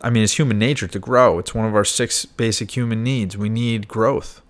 I 0.01 0.09
mean, 0.09 0.23
it's 0.23 0.37
human 0.37 0.59
nature 0.59 0.87
to 0.87 0.99
grow. 0.99 1.39
It's 1.39 1.55
one 1.55 1.65
of 1.65 1.75
our 1.75 1.85
six 1.85 2.25
basic 2.25 2.75
human 2.75 3.03
needs. 3.03 3.37
We 3.37 3.49
need 3.49 3.87
growth. 3.87 4.41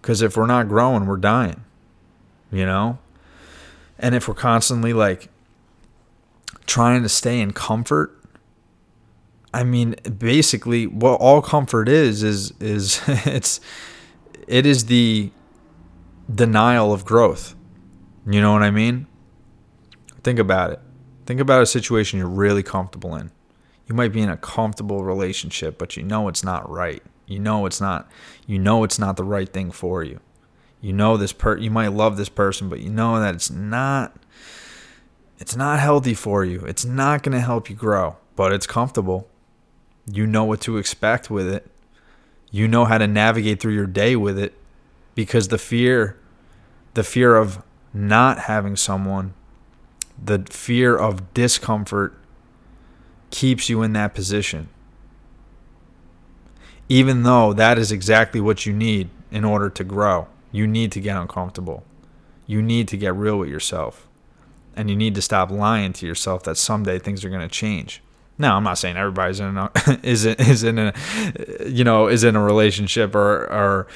Because 0.00 0.20
if 0.20 0.36
we're 0.36 0.46
not 0.46 0.68
growing, 0.68 1.06
we're 1.06 1.16
dying. 1.16 1.64
You 2.52 2.66
know? 2.66 2.98
And 3.98 4.14
if 4.14 4.28
we're 4.28 4.34
constantly 4.34 4.92
like 4.92 5.28
trying 6.66 7.02
to 7.02 7.08
stay 7.08 7.40
in 7.40 7.52
comfort, 7.52 8.18
I 9.54 9.64
mean, 9.64 9.94
basically 10.18 10.86
what 10.86 11.20
all 11.20 11.40
comfort 11.40 11.88
is 11.88 12.22
is 12.22 12.52
is 12.60 13.00
it's 13.06 13.60
it 14.46 14.66
is 14.66 14.86
the 14.86 15.30
denial 16.32 16.92
of 16.92 17.04
growth. 17.04 17.54
You 18.26 18.40
know 18.40 18.52
what 18.52 18.62
I 18.62 18.70
mean? 18.70 19.06
Think 20.22 20.38
about 20.38 20.72
it. 20.72 20.80
Think 21.26 21.40
about 21.40 21.62
a 21.62 21.66
situation 21.66 22.18
you're 22.18 22.28
really 22.28 22.62
comfortable 22.62 23.14
in. 23.16 23.30
You 23.86 23.94
might 23.94 24.12
be 24.12 24.22
in 24.22 24.30
a 24.30 24.36
comfortable 24.36 25.04
relationship, 25.04 25.78
but 25.78 25.96
you 25.96 26.02
know 26.02 26.28
it's 26.28 26.42
not 26.42 26.68
right. 26.70 27.02
You 27.26 27.38
know 27.38 27.66
it's 27.66 27.80
not 27.80 28.08
you 28.46 28.58
know 28.58 28.84
it's 28.84 28.98
not 28.98 29.16
the 29.16 29.24
right 29.24 29.48
thing 29.48 29.70
for 29.70 30.02
you. 30.02 30.20
You 30.80 30.92
know 30.92 31.16
this 31.16 31.32
per 31.32 31.56
you 31.56 31.70
might 31.70 31.88
love 31.88 32.16
this 32.16 32.28
person, 32.28 32.68
but 32.68 32.80
you 32.80 32.90
know 32.90 33.18
that 33.20 33.34
it's 33.34 33.50
not 33.50 34.16
it's 35.38 35.56
not 35.56 35.80
healthy 35.80 36.14
for 36.14 36.44
you. 36.44 36.60
It's 36.60 36.84
not 36.84 37.22
going 37.22 37.32
to 37.32 37.40
help 37.40 37.68
you 37.68 37.76
grow, 37.76 38.16
but 38.36 38.52
it's 38.52 38.66
comfortable. 38.66 39.28
You 40.06 40.26
know 40.26 40.44
what 40.44 40.60
to 40.62 40.78
expect 40.78 41.30
with 41.30 41.48
it. 41.48 41.66
You 42.50 42.68
know 42.68 42.84
how 42.84 42.98
to 42.98 43.06
navigate 43.06 43.60
through 43.60 43.74
your 43.74 43.86
day 43.86 44.14
with 44.16 44.38
it 44.38 44.54
because 45.14 45.48
the 45.48 45.58
fear 45.58 46.18
the 46.94 47.02
fear 47.02 47.36
of 47.36 47.62
not 47.92 48.40
having 48.40 48.76
someone, 48.76 49.34
the 50.22 50.44
fear 50.50 50.96
of 50.96 51.34
discomfort 51.34 52.16
keeps 53.34 53.68
you 53.68 53.82
in 53.82 53.92
that 53.94 54.14
position. 54.14 54.68
Even 56.88 57.24
though 57.24 57.52
that 57.52 57.78
is 57.78 57.90
exactly 57.90 58.40
what 58.40 58.64
you 58.64 58.72
need 58.72 59.10
in 59.32 59.44
order 59.44 59.68
to 59.68 59.82
grow. 59.82 60.28
You 60.52 60.68
need 60.68 60.92
to 60.92 61.00
get 61.00 61.16
uncomfortable. 61.16 61.82
You 62.46 62.62
need 62.62 62.86
to 62.88 62.96
get 62.96 63.16
real 63.16 63.36
with 63.36 63.48
yourself. 63.48 64.06
And 64.76 64.88
you 64.88 64.94
need 64.94 65.16
to 65.16 65.22
stop 65.22 65.50
lying 65.50 65.92
to 65.94 66.06
yourself 66.06 66.44
that 66.44 66.56
someday 66.56 67.00
things 67.00 67.24
are 67.24 67.28
going 67.28 67.40
to 67.40 67.48
change. 67.48 68.00
Now, 68.38 68.56
I'm 68.56 68.62
not 68.62 68.78
saying 68.78 68.96
everybody's 68.96 69.40
in 69.40 69.56
a, 69.56 69.70
is 70.04 70.24
in, 70.24 70.34
is 70.38 70.62
in 70.62 70.78
a 70.78 70.92
you 71.66 71.84
know 71.84 72.08
is 72.08 72.24
in 72.24 72.36
a 72.36 72.42
relationship 72.42 73.14
or 73.14 73.44
or 73.52 73.86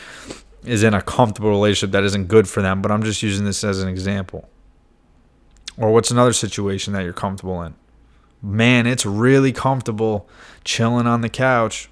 is 0.64 0.82
in 0.82 0.94
a 0.94 1.02
comfortable 1.02 1.50
relationship 1.50 1.92
that 1.92 2.04
isn't 2.04 2.26
good 2.26 2.48
for 2.48 2.62
them, 2.62 2.82
but 2.82 2.90
I'm 2.90 3.02
just 3.02 3.22
using 3.22 3.44
this 3.44 3.64
as 3.64 3.82
an 3.82 3.88
example. 3.88 4.48
Or 5.76 5.92
what's 5.92 6.10
another 6.10 6.32
situation 6.32 6.92
that 6.92 7.02
you're 7.02 7.12
comfortable 7.12 7.62
in? 7.62 7.74
Man, 8.42 8.86
it's 8.86 9.04
really 9.04 9.52
comfortable 9.52 10.28
chilling 10.64 11.06
on 11.06 11.20
the 11.20 11.28
couch, 11.28 11.88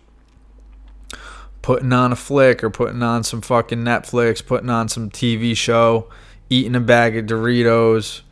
putting 1.62 1.92
on 1.92 2.12
a 2.12 2.16
flick 2.16 2.62
or 2.62 2.70
putting 2.70 3.02
on 3.02 3.24
some 3.24 3.40
fucking 3.40 3.80
Netflix, 3.80 4.44
putting 4.44 4.70
on 4.70 4.88
some 4.88 5.10
TV 5.10 5.56
show, 5.56 6.08
eating 6.48 6.74
a 6.74 6.80
bag 6.80 7.16
of 7.16 7.26
Doritos. 7.26 8.22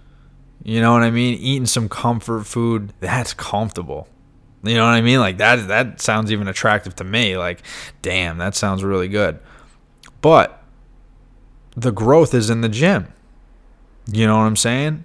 You 0.63 0.81
know 0.81 0.93
what 0.93 1.03
I 1.03 1.11
mean? 1.11 1.39
Eating 1.39 1.67
some 1.67 1.89
comfort 1.89 2.45
food. 2.45 2.93
That's 3.01 3.35
comfortable. 3.35 4.09
You 4.63 4.77
know 4.77 4.85
what 4.85 4.95
I 4.95 5.03
mean? 5.03 5.21
Like 5.21 5.37
that 5.39 5.69
that 5.69 6.01
sounds 6.01 6.33
even 6.33 6.49
attractive 6.49 6.97
to 6.97 7.05
me. 7.05 7.37
Like, 7.37 7.63
damn, 8.01 8.39
that 8.39 8.55
sounds 8.55 8.83
really 8.83 9.09
good. 9.09 9.39
But 10.23 10.63
the 11.77 11.93
growth 11.93 12.33
is 12.33 12.49
in 12.49 12.63
the 12.63 12.71
gym. 12.71 13.13
You 14.11 14.27
know 14.27 14.39
what 14.39 14.45
I'm 14.45 14.57
saying? 14.57 15.05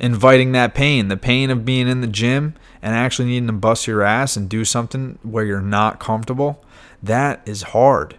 Inviting 0.00 0.52
that 0.52 0.74
pain, 0.74 1.08
the 1.08 1.16
pain 1.16 1.50
of 1.50 1.64
being 1.64 1.86
in 1.86 2.00
the 2.00 2.06
gym 2.06 2.54
and 2.82 2.94
actually 2.94 3.28
needing 3.28 3.46
to 3.46 3.52
bust 3.52 3.86
your 3.86 4.02
ass 4.02 4.36
and 4.36 4.48
do 4.48 4.64
something 4.64 5.18
where 5.22 5.44
you're 5.44 5.60
not 5.60 6.00
comfortable, 6.00 6.64
that 7.02 7.40
is 7.46 7.62
hard. 7.62 8.16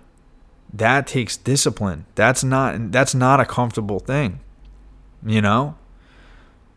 That 0.72 1.08
takes 1.08 1.36
discipline. 1.36 2.06
That's 2.16 2.44
not 2.44 2.92
that's 2.92 3.14
not 3.14 3.42
a 3.42 3.46
comfortable 3.46 4.00
thing. 4.00 4.40
You 5.26 5.42
know? 5.42 5.76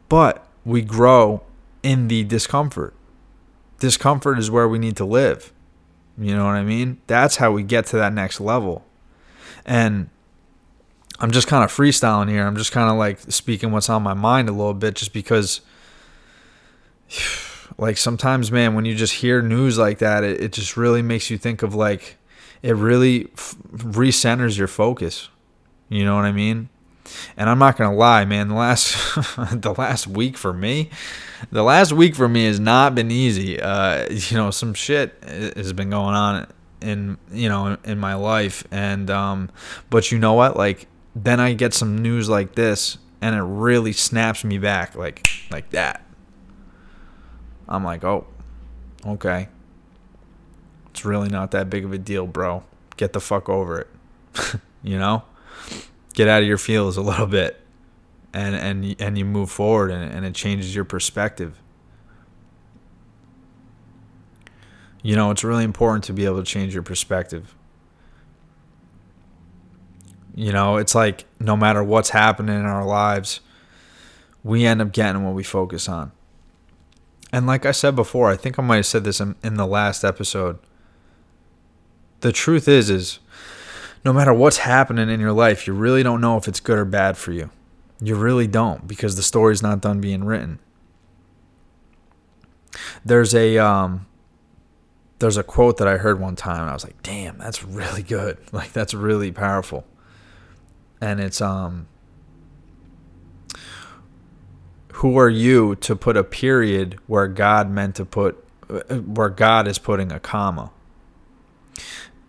But 0.08 0.46
we 0.64 0.82
grow 0.82 1.42
in 1.82 2.08
the 2.08 2.25
discomfort. 2.25 2.94
Discomfort 3.78 4.38
is 4.38 4.50
where 4.50 4.68
we 4.68 4.78
need 4.78 4.96
to 4.96 5.04
live. 5.04 5.52
You 6.16 6.34
know 6.34 6.44
what 6.44 6.54
I 6.54 6.64
mean? 6.64 6.99
That's 7.06 7.37
how 7.37 7.52
we 7.52 7.62
get 7.62 7.87
to 7.87 7.96
that 7.96 8.12
next 8.12 8.40
level. 8.40 8.84
And 9.64 10.08
I'm 11.21 11.30
just 11.30 11.47
kind 11.47 11.62
of 11.62 11.71
freestyling 11.71 12.28
here. 12.28 12.47
I'm 12.47 12.56
just 12.56 12.73
kind 12.73 12.90
of 12.90 12.97
like 12.97 13.21
speaking 13.21 13.71
what's 13.71 13.88
on 13.88 14.02
my 14.02 14.14
mind 14.14 14.49
a 14.49 14.52
little 14.52 14.75
bit 14.75 14.94
just 14.94 15.12
because 15.12 15.61
like 17.78 17.97
sometimes 17.97 18.52
man 18.52 18.75
when 18.75 18.85
you 18.85 18.94
just 18.94 19.14
hear 19.14 19.42
news 19.42 19.78
like 19.78 19.99
that 19.99 20.23
it, 20.23 20.40
it 20.40 20.52
just 20.52 20.76
really 20.76 21.02
makes 21.02 21.28
you 21.30 21.38
think 21.38 21.62
of 21.62 21.75
like 21.75 22.18
it 22.62 22.76
really 22.76 23.28
f- 23.35 23.56
recenters 23.73 24.56
your 24.56 24.66
focus. 24.68 25.28
You 25.88 26.04
know 26.04 26.16
what 26.16 26.25
I 26.25 26.33
mean? 26.33 26.71
And 27.37 27.50
I'm 27.50 27.59
not 27.59 27.76
gonna 27.76 27.94
lie, 27.94 28.25
man. 28.25 28.49
The 28.49 28.54
last 28.54 28.94
the 29.52 29.75
last 29.76 30.06
week 30.06 30.38
for 30.38 30.52
me, 30.52 30.90
the 31.52 31.62
last 31.62 31.92
week 31.92 32.14
for 32.14 32.28
me 32.28 32.47
has 32.47 32.59
not 32.59 32.94
been 32.94 33.11
easy. 33.11 33.61
Uh, 33.61 34.09
you 34.11 34.37
know, 34.37 34.50
some 34.50 34.73
shit 34.73 35.14
has 35.23 35.73
been 35.75 35.90
going 35.90 36.14
on 36.14 36.47
in 36.80 37.18
you 37.30 37.50
know 37.50 37.76
in 37.85 37.99
my 37.99 38.14
life, 38.14 38.64
and 38.71 39.11
um, 39.11 39.50
but 39.90 40.11
you 40.11 40.18
know 40.18 40.33
what? 40.33 40.56
Like 40.56 40.87
then 41.14 41.40
I 41.40 41.54
get 41.54 41.75
some 41.75 41.99
news 41.99 42.28
like 42.28 42.54
this 42.54 42.99
and 43.21 43.35
it 43.35 43.42
really 43.42 43.92
snaps 43.92 44.44
me 44.44 44.59
back 44.59 44.94
like 44.94 45.28
like 45.50 45.71
that. 45.71 46.04
I'm 47.68 47.85
like, 47.85 48.04
"Oh, 48.04 48.26
okay. 49.06 49.49
It's 50.90 51.04
really 51.04 51.28
not 51.28 51.50
that 51.52 51.71
big 51.71 51.85
of 51.85 51.92
a 51.92 51.99
deal, 51.99 52.26
bro. 52.26 52.64
Get 52.97 53.12
the 53.12 53.21
fuck 53.21 53.49
over 53.49 53.80
it." 53.80 54.61
you 54.83 54.99
know? 54.99 55.23
Get 56.12 56.28
out 56.28 56.42
of 56.42 56.49
your 56.49 56.59
feels 56.59 56.97
a 56.97 57.02
little 57.02 57.26
bit. 57.26 57.61
And 58.33 58.54
and 58.54 58.97
and 59.00 59.16
you 59.16 59.25
move 59.25 59.50
forward 59.50 59.90
and, 59.90 60.12
and 60.12 60.26
it 60.26 60.35
changes 60.35 60.75
your 60.75 60.85
perspective. 60.85 61.61
You 65.02 65.16
know, 65.16 65.30
it's 65.30 65.44
really 65.44 65.64
important 65.64 66.04
to 66.04 66.12
be 66.12 66.25
able 66.25 66.38
to 66.38 66.44
change 66.44 66.75
your 66.75 66.83
perspective. 66.83 67.54
You 70.34 70.52
know, 70.52 70.76
it's 70.76 70.94
like 70.94 71.26
no 71.38 71.56
matter 71.56 71.82
what's 71.82 72.10
happening 72.10 72.58
in 72.58 72.66
our 72.66 72.84
lives, 72.84 73.40
we 74.42 74.66
end 74.66 74.82
up 74.82 74.92
getting 74.92 75.24
what 75.24 75.34
we 75.34 75.44
focus 75.44 75.88
on. 75.88 76.12
And 77.32 77.46
like 77.46 77.66
I 77.66 77.72
said 77.72 77.96
before, 77.96 78.30
I 78.30 78.36
think 78.36 78.58
I 78.58 78.62
might 78.62 78.76
have 78.76 78.86
said 78.86 79.04
this 79.04 79.20
in, 79.20 79.36
in 79.42 79.54
the 79.54 79.66
last 79.66 80.04
episode. 80.04 80.58
The 82.20 82.32
truth 82.32 82.68
is 82.68 82.90
is 82.90 83.18
no 84.04 84.12
matter 84.12 84.34
what's 84.34 84.58
happening 84.58 85.08
in 85.08 85.20
your 85.20 85.32
life, 85.32 85.66
you 85.66 85.72
really 85.72 86.02
don't 86.02 86.20
know 86.20 86.36
if 86.36 86.46
it's 86.46 86.60
good 86.60 86.78
or 86.78 86.84
bad 86.84 87.16
for 87.16 87.32
you. 87.32 87.50
You 88.00 88.16
really 88.16 88.46
don't 88.46 88.86
because 88.86 89.16
the 89.16 89.22
story's 89.22 89.62
not 89.62 89.80
done 89.80 90.00
being 90.00 90.24
written. 90.24 90.58
There's 93.04 93.34
a 93.34 93.58
um, 93.58 94.06
there's 95.20 95.36
a 95.36 95.42
quote 95.42 95.78
that 95.78 95.88
I 95.88 95.96
heard 95.96 96.20
one 96.20 96.36
time 96.36 96.60
and 96.60 96.70
I 96.70 96.74
was 96.74 96.84
like, 96.84 97.02
"Damn, 97.02 97.38
that's 97.38 97.62
really 97.62 98.02
good. 98.02 98.38
Like 98.52 98.72
that's 98.72 98.94
really 98.94 99.32
powerful." 99.32 99.84
And 101.04 101.20
it's 101.20 101.40
um 101.42 101.87
who 104.94 105.18
are 105.18 105.28
you 105.28 105.76
to 105.76 105.94
put 105.94 106.16
a 106.16 106.25
period 106.25 106.99
where 107.06 107.28
God 107.28 107.68
meant 107.70 107.96
to 107.96 108.06
put 108.06 108.42
where 108.88 109.28
God 109.28 109.68
is 109.68 109.78
putting 109.78 110.11
a 110.11 110.18
comma. 110.18 110.70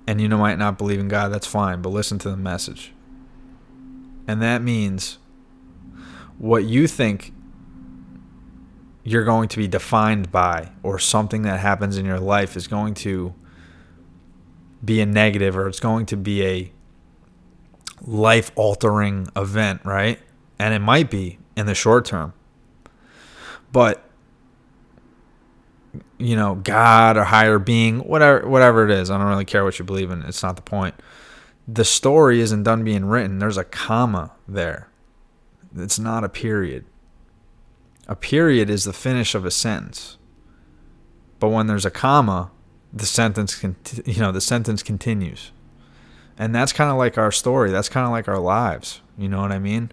And 0.05 0.19
you 0.19 0.27
might 0.29 0.57
not 0.57 0.77
believe 0.77 0.99
in 0.99 1.07
God, 1.07 1.29
that's 1.29 1.47
fine, 1.47 1.81
but 1.81 1.89
listen 1.89 2.19
to 2.19 2.29
the 2.29 2.37
message. 2.37 2.91
And 4.27 4.41
that 4.41 4.61
means 4.61 5.19
what 6.37 6.65
you 6.65 6.87
think 6.87 7.33
you're 9.03 9.23
going 9.23 9.47
to 9.49 9.57
be 9.57 9.67
defined 9.67 10.31
by 10.31 10.71
or 10.83 10.99
something 10.99 11.43
that 11.43 11.59
happens 11.59 11.97
in 11.97 12.05
your 12.05 12.19
life 12.19 12.57
is 12.57 12.67
going 12.67 12.93
to 12.95 13.33
be 14.83 14.99
a 14.99 15.05
negative 15.05 15.55
or 15.55 15.67
it's 15.67 15.79
going 15.79 16.05
to 16.07 16.17
be 16.17 16.43
a 16.43 16.71
life 18.01 18.51
altering 18.55 19.27
event, 19.35 19.81
right? 19.83 20.19
And 20.59 20.73
it 20.73 20.79
might 20.79 21.09
be 21.09 21.39
in 21.55 21.65
the 21.65 21.75
short 21.75 22.05
term. 22.05 22.33
But 23.71 24.05
you 26.17 26.35
know, 26.35 26.55
God 26.55 27.17
or 27.17 27.25
higher 27.25 27.59
being, 27.59 27.99
whatever 27.99 28.47
whatever 28.47 28.85
it 28.85 28.91
is. 28.91 29.09
I 29.09 29.17
don't 29.17 29.27
really 29.27 29.45
care 29.45 29.63
what 29.63 29.79
you 29.79 29.85
believe 29.85 30.11
in. 30.11 30.23
It's 30.23 30.43
not 30.43 30.55
the 30.55 30.61
point. 30.61 30.95
The 31.67 31.85
story 31.85 32.39
isn't 32.41 32.63
done 32.63 32.83
being 32.83 33.05
written. 33.05 33.39
There's 33.39 33.57
a 33.57 33.63
comma 33.63 34.31
there. 34.47 34.89
It's 35.75 35.99
not 35.99 36.23
a 36.23 36.29
period. 36.29 36.85
A 38.07 38.15
period 38.15 38.69
is 38.69 38.83
the 38.83 38.93
finish 38.93 39.33
of 39.35 39.45
a 39.45 39.51
sentence. 39.51 40.17
But 41.39 41.49
when 41.49 41.67
there's 41.67 41.85
a 41.85 41.91
comma, 41.91 42.51
the 42.93 43.05
sentence 43.05 43.55
can 43.55 43.75
you 44.05 44.21
know, 44.21 44.31
the 44.31 44.41
sentence 44.41 44.83
continues. 44.83 45.51
And 46.37 46.53
that's 46.53 46.73
kind 46.73 46.91
of 46.91 46.97
like 46.97 47.17
our 47.17 47.31
story. 47.31 47.71
That's 47.71 47.89
kind 47.89 48.05
of 48.05 48.11
like 48.11 48.27
our 48.27 48.39
lives. 48.39 49.01
You 49.17 49.29
know 49.29 49.41
what 49.41 49.51
I 49.51 49.59
mean? 49.59 49.91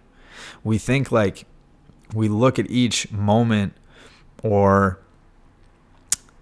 We 0.63 0.77
think 0.77 1.11
like 1.11 1.45
we 2.13 2.27
look 2.27 2.59
at 2.59 2.69
each 2.69 3.11
moment 3.11 3.73
or 4.43 4.99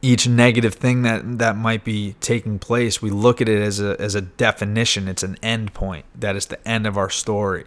each 0.02 0.28
negative 0.28 0.74
thing 0.76 1.04
that 1.04 1.38
that 1.38 1.56
might 1.56 1.84
be 1.84 2.16
taking 2.20 2.58
place, 2.58 3.02
we 3.02 3.12
look 3.12 3.40
at 3.40 3.48
it 3.48 3.62
as 3.62 3.80
a 3.80 4.00
as 4.00 4.16
a 4.16 4.22
definition. 4.22 5.08
It's 5.08 5.24
an 5.24 5.38
end 5.44 5.74
point. 5.74 6.06
That 6.16 6.36
is 6.36 6.48
the 6.48 6.66
end 6.68 6.88
of 6.88 6.98
our 6.98 7.10
story, 7.10 7.66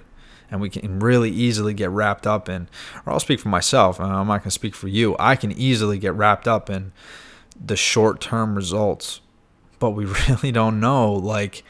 and 0.50 0.60
we 0.60 0.68
can 0.68 0.98
really 0.98 1.30
easily 1.30 1.74
get 1.74 1.90
wrapped 1.90 2.26
up 2.26 2.48
in. 2.48 2.68
Or 3.06 3.12
I'll 3.12 3.20
speak 3.20 3.40
for 3.40 3.48
myself. 3.48 4.00
I'm 4.00 4.26
not 4.26 4.42
to 4.42 4.50
speak 4.50 4.74
for 4.74 4.88
you. 4.88 5.14
I 5.18 5.36
can 5.36 5.52
easily 5.52 5.98
get 5.98 6.14
wrapped 6.14 6.48
up 6.48 6.68
in 6.68 6.92
the 7.64 7.76
short 7.76 8.20
term 8.20 8.56
results, 8.56 9.20
but 9.78 9.90
we 9.90 10.04
really 10.28 10.50
don't 10.50 10.80
know 10.80 11.12
like 11.12 11.62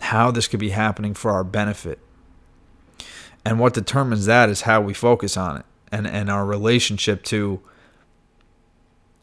how 0.00 0.30
this 0.30 0.48
could 0.48 0.60
be 0.60 0.70
happening 0.70 1.14
for 1.14 1.30
our 1.30 1.44
benefit. 1.44 1.98
And 3.44 3.58
what 3.58 3.74
determines 3.74 4.26
that 4.26 4.48
is 4.48 4.62
how 4.62 4.80
we 4.80 4.94
focus 4.94 5.36
on 5.36 5.58
it 5.58 5.64
and 5.90 6.06
and 6.06 6.28
our 6.28 6.44
relationship 6.44 7.22
to 7.24 7.60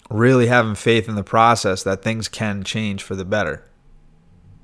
really 0.10 0.48
having 0.48 0.76
faith 0.76 1.08
in 1.08 1.16
the 1.16 1.24
process 1.24 1.84
that 1.84 2.04
things 2.04 2.28
can 2.28 2.64
change 2.64 3.04
for 3.04 3.16
the 3.16 3.26
better. 3.26 3.64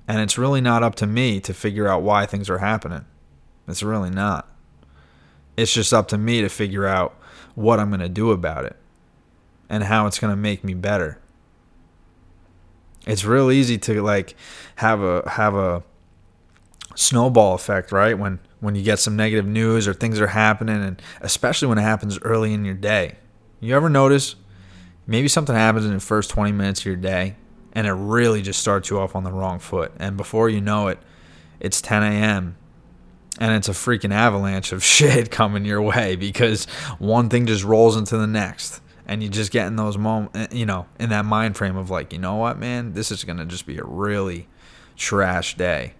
And 0.08 0.20
it's 0.20 0.38
really 0.38 0.62
not 0.62 0.84
up 0.84 0.96
to 0.96 1.08
me 1.08 1.40
to 1.42 1.54
figure 1.54 1.88
out 1.88 2.02
why 2.02 2.26
things 2.26 2.50
are 2.50 2.60
happening. 2.60 3.06
It's 3.68 3.84
really 3.84 4.10
not. 4.10 4.48
It's 5.58 5.74
just 5.74 5.94
up 5.94 6.08
to 6.10 6.18
me 6.18 6.42
to 6.42 6.50
figure 6.50 6.88
out 6.88 7.16
what 7.56 7.80
I'm 7.80 7.90
going 7.90 8.02
to 8.02 8.10
do 8.10 8.32
about 8.32 8.66
it 8.66 8.76
and 9.70 9.84
how 9.84 10.08
it's 10.08 10.20
going 10.20 10.32
to 10.32 10.38
make 10.38 10.64
me 10.64 10.74
better. 10.74 11.20
It's 13.08 13.26
real 13.26 13.52
easy 13.52 13.78
to 13.80 14.02
like 14.02 14.36
have 14.76 15.02
a 15.02 15.28
have 15.30 15.56
a 15.56 15.84
snowball 16.96 17.54
effect, 17.56 17.92
right? 17.92 18.18
When 18.18 18.40
when 18.60 18.76
you 18.76 18.84
get 18.84 19.00
some 19.00 19.16
negative 19.16 19.48
news 19.48 19.88
or 19.88 19.94
things 19.94 20.22
are 20.22 20.28
happening 20.28 20.84
and 20.84 21.02
especially 21.22 21.68
when 21.68 21.80
it 21.80 21.84
happens 21.84 22.20
early 22.20 22.54
in 22.54 22.64
your 22.64 22.76
day. 22.76 23.16
You 23.60 23.76
ever 23.76 23.90
notice 23.90 24.36
maybe 25.08 25.28
something 25.28 25.56
happens 25.56 25.86
in 25.86 25.94
the 25.94 26.00
first 26.00 26.30
20 26.30 26.52
minutes 26.52 26.82
of 26.82 26.86
your 26.86 26.96
day 26.96 27.36
and 27.74 27.88
it 27.88 27.94
really 27.94 28.42
just 28.42 28.60
starts 28.60 28.90
you 28.90 29.00
off 29.00 29.16
on 29.16 29.24
the 29.24 29.32
wrong 29.32 29.60
foot. 29.60 29.92
And 29.98 30.18
before 30.18 30.50
you 30.50 30.62
know 30.62 30.88
it, 30.90 31.00
it's 31.60 31.82
10 31.82 32.04
a.m. 32.04 32.58
and 33.40 33.54
it's 33.54 33.70
a 33.70 33.74
freaking 33.74 34.14
avalanche 34.14 34.72
of 34.72 34.84
shit 34.84 35.32
coming 35.32 35.66
your 35.66 35.82
way 35.82 36.16
because 36.16 36.66
one 37.00 37.30
thing 37.30 37.46
just 37.46 37.64
rolls 37.64 37.96
into 37.96 38.18
the 38.18 38.28
next. 38.28 38.82
And 39.08 39.22
you 39.22 39.30
just 39.30 39.52
get 39.52 39.68
in 39.68 39.76
those 39.76 39.98
moments, 39.98 40.38
eh, 40.38 40.48
you 40.52 40.66
know, 40.66 40.86
in 41.00 41.10
that 41.10 41.26
mind 41.26 41.58
frame 41.58 41.76
of 41.76 41.90
like, 41.90 42.14
you 42.14 42.20
know 42.20 42.36
what, 42.36 42.58
man, 42.60 42.94
this 42.94 43.12
is 43.12 43.24
gonna 43.24 43.46
just 43.46 43.66
be 43.66 43.78
a 43.78 43.84
really 43.84 44.48
trash 44.96 45.58
day, 45.58 45.96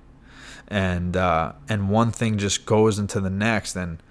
and 0.72 1.18
uh, 1.18 1.52
and 1.68 1.90
one 1.90 2.12
thing 2.12 2.38
just 2.38 2.66
goes 2.66 2.98
into 2.98 3.20
the 3.20 3.30
next, 3.30 3.76
and 3.76 4.02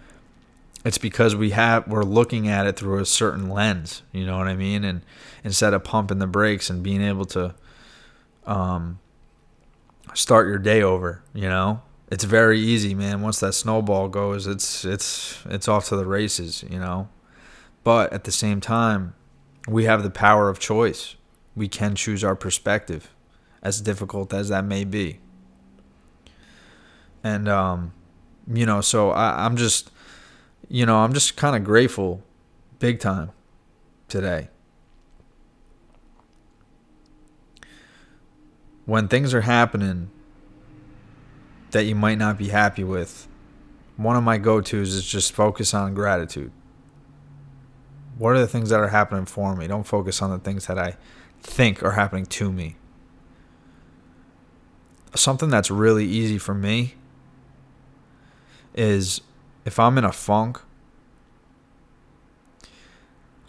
it's 0.85 0.99
because 0.99 1.35
we 1.35 1.51
have 1.51 1.89
we're 1.89 2.05
looking 2.05 2.49
at 2.49 2.67
it 2.67 2.77
through 2.77 3.01
a 3.01 3.07
certain 3.07 3.51
lens 3.51 4.03
you 4.13 4.25
know 4.25 4.39
what 4.39 4.49
i 4.49 4.55
mean? 4.55 4.85
And 4.85 5.03
instead 5.45 5.75
of 5.75 5.85
pumping 5.85 6.19
the 6.19 6.27
brakes 6.27 6.71
and 6.71 6.83
being 6.83 7.03
able 7.03 7.27
to 7.27 7.55
um 8.47 8.99
start 10.15 10.49
your 10.49 10.59
day 10.59 10.83
over 10.83 11.23
you 11.35 11.49
know? 11.49 11.83
It's 12.11 12.25
very 12.25 12.59
easy 12.59 12.95
man. 12.95 13.23
Once 13.23 13.41
that 13.41 13.53
snowball 13.53 14.09
goes 14.09 14.47
it's 14.47 14.85
it's 14.85 15.43
it's 15.47 15.69
off 15.69 15.89
to 15.89 15.97
the 15.97 16.07
races 16.07 16.65
you 16.69 16.79
know? 16.79 17.09
But 17.85 18.13
at 18.13 18.25
the 18.25 18.33
same 18.33 18.61
time 18.61 19.15
we 19.69 19.85
have 19.85 20.03
the 20.03 20.11
power 20.11 20.49
of 20.49 20.59
choice. 20.59 21.17
We 21.55 21.69
can 21.69 21.95
choose 21.95 22.25
our 22.25 22.37
perspective 22.37 23.15
as 23.63 23.81
difficult 23.81 24.33
as 24.33 24.49
that 24.49 24.65
may 24.65 24.85
be 24.85 25.21
and 27.23 27.49
um 27.49 27.93
you 28.53 28.67
know 28.67 28.81
so 28.81 29.11
I, 29.11 29.45
i'm 29.45 29.57
just 29.57 29.91
you 30.73 30.87
know, 30.87 30.99
I'm 30.99 31.13
just 31.13 31.37
kind 31.37 31.57
of 31.57 31.65
grateful 31.65 32.23
big 32.79 33.01
time 33.01 33.33
today. 34.09 34.49
When 38.87 39.09
things 39.09 39.35
are 39.35 39.41
happening 39.43 40.11
that 41.73 41.85
you 41.85 41.97
might 41.97 42.19
not 42.19 42.39
be 42.39 42.49
happy 42.49 42.85
with, 42.85 43.27
one 43.97 44.17
of 44.17 44.23
my 44.23 44.39
go 44.39 44.61
tos 44.61 44.95
is 44.95 45.05
just 45.05 45.33
focus 45.33 45.75
on 45.75 45.93
gratitude. 45.93 46.53
What 48.17 48.37
are 48.37 48.41
the 48.41 48.47
things 48.47 48.71
that 48.71 48.79
are 48.79 48.89
happening 48.89 49.27
for 49.27 49.57
me? 49.57 49.67
Don't 49.67 49.85
focus 49.85 50.23
on 50.23 50.31
the 50.31 50.39
things 50.39 50.69
that 50.69 50.79
I 50.79 50.97
think 51.43 51.83
are 51.83 51.93
happening 51.93 52.27
to 52.27 52.53
me. 52.53 52.77
Something 55.17 55.49
that's 55.49 55.71
really 55.71 56.07
easy 56.07 56.39
for 56.39 56.55
me 56.55 56.95
is 58.75 59.21
if 59.65 59.79
I'm 59.79 59.99
in 59.99 60.05
a 60.05 60.13
funk, 60.13 60.61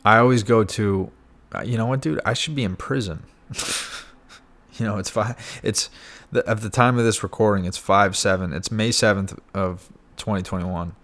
I 0.04 0.18
always 0.18 0.44
go 0.44 0.64
to, 0.64 1.12
uh, 1.54 1.62
you 1.62 1.78
know 1.78 1.86
what, 1.86 2.02
dude, 2.02 2.20
I 2.26 2.34
should 2.34 2.56
be 2.56 2.64
in 2.64 2.76
prison. 2.76 3.24
you 4.74 4.86
know, 4.86 4.98
it's 4.98 5.10
five. 5.10 5.36
It's 5.64 5.90
the, 6.32 6.48
at 6.50 6.62
the 6.62 6.70
time 6.70 6.98
of 6.98 7.06
this 7.06 7.24
recording, 7.24 7.66
it's 7.66 7.78
five 7.78 8.18
seven. 8.18 8.54
It's 8.54 8.72
May 8.72 8.92
seventh 8.92 9.38
of 9.54 9.90
2021. 10.18 10.96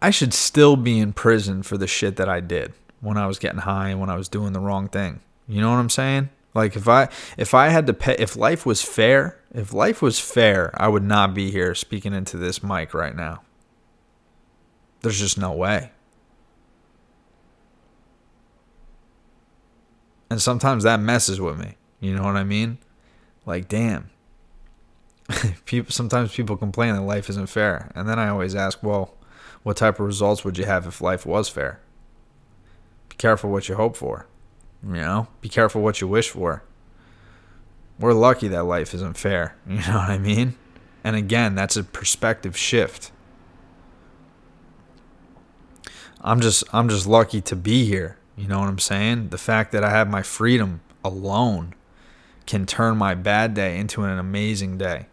I 0.00 0.10
should 0.10 0.34
still 0.34 0.76
be 0.76 0.98
in 0.98 1.12
prison 1.12 1.62
for 1.62 1.78
the 1.78 1.86
shit 1.86 2.16
that 2.16 2.28
I 2.28 2.40
did 2.40 2.74
when 3.00 3.16
I 3.16 3.26
was 3.26 3.38
getting 3.38 3.60
high 3.60 3.88
and 3.88 4.00
when 4.00 4.10
I 4.10 4.16
was 4.16 4.28
doing 4.28 4.52
the 4.52 4.60
wrong 4.60 4.88
thing. 4.88 5.20
You 5.48 5.60
know 5.60 5.70
what 5.70 5.78
I'm 5.78 5.90
saying? 5.90 6.30
Like 6.54 6.76
if 6.76 6.86
I 6.86 7.08
if 7.36 7.52
I 7.52 7.68
had 7.68 7.86
to 7.88 7.92
pay 7.92 8.14
if 8.18 8.36
life 8.36 8.64
was 8.64 8.80
fair, 8.80 9.40
if 9.52 9.72
life 9.72 10.00
was 10.00 10.20
fair, 10.20 10.70
I 10.80 10.88
would 10.88 11.02
not 11.02 11.34
be 11.34 11.50
here 11.50 11.74
speaking 11.74 12.14
into 12.14 12.36
this 12.36 12.62
mic 12.62 12.94
right 12.94 13.14
now. 13.14 13.42
There's 15.02 15.18
just 15.18 15.36
no 15.36 15.52
way. 15.52 15.90
And 20.30 20.40
sometimes 20.40 20.84
that 20.84 21.00
messes 21.00 21.40
with 21.40 21.58
me. 21.58 21.76
You 22.00 22.14
know 22.14 22.22
what 22.22 22.36
I 22.36 22.44
mean? 22.44 22.78
Like 23.44 23.68
damn. 23.68 24.10
people 25.64 25.90
sometimes 25.90 26.34
people 26.34 26.56
complain 26.56 26.94
that 26.94 27.02
life 27.02 27.28
isn't 27.28 27.48
fair. 27.48 27.90
And 27.96 28.08
then 28.08 28.20
I 28.20 28.28
always 28.28 28.54
ask, 28.54 28.80
well, 28.80 29.14
what 29.64 29.76
type 29.76 29.98
of 29.98 30.06
results 30.06 30.44
would 30.44 30.56
you 30.56 30.66
have 30.66 30.86
if 30.86 31.00
life 31.00 31.26
was 31.26 31.48
fair? 31.48 31.80
Be 33.08 33.16
careful 33.16 33.50
what 33.50 33.68
you 33.68 33.74
hope 33.74 33.96
for. 33.96 34.26
You 34.86 34.94
know, 34.94 35.28
be 35.40 35.48
careful 35.48 35.82
what 35.82 36.00
you 36.00 36.08
wish 36.08 36.28
for. 36.30 36.62
We're 37.98 38.12
lucky 38.12 38.48
that 38.48 38.64
life 38.64 38.92
isn't 38.94 39.16
fair. 39.16 39.56
You 39.66 39.76
know 39.76 39.98
what 39.98 40.10
I 40.10 40.18
mean? 40.18 40.56
And 41.02 41.16
again, 41.16 41.54
that's 41.54 41.76
a 41.76 41.84
perspective 41.84 42.56
shift. 42.56 43.12
I'm 46.20 46.40
just 46.40 46.64
I'm 46.72 46.88
just 46.88 47.06
lucky 47.06 47.40
to 47.42 47.56
be 47.56 47.84
here. 47.84 48.16
You 48.36 48.48
know 48.48 48.58
what 48.58 48.68
I'm 48.68 48.78
saying? 48.78 49.28
The 49.28 49.38
fact 49.38 49.72
that 49.72 49.84
I 49.84 49.90
have 49.90 50.08
my 50.08 50.22
freedom 50.22 50.80
alone 51.04 51.74
can 52.46 52.66
turn 52.66 52.96
my 52.96 53.14
bad 53.14 53.54
day 53.54 53.78
into 53.78 54.02
an 54.02 54.18
amazing 54.18 54.78
day. 54.78 55.06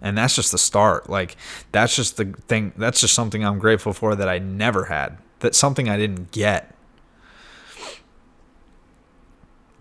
And 0.00 0.16
that's 0.16 0.36
just 0.36 0.52
the 0.52 0.58
start. 0.58 1.10
Like 1.10 1.36
that's 1.72 1.94
just 1.96 2.16
the 2.16 2.26
thing 2.46 2.72
that's 2.76 3.00
just 3.00 3.14
something 3.14 3.44
I'm 3.44 3.58
grateful 3.58 3.92
for 3.92 4.14
that 4.14 4.28
I 4.28 4.38
never 4.38 4.84
had. 4.84 5.18
That's 5.40 5.58
something 5.58 5.88
I 5.88 5.96
didn't 5.96 6.30
get 6.30 6.71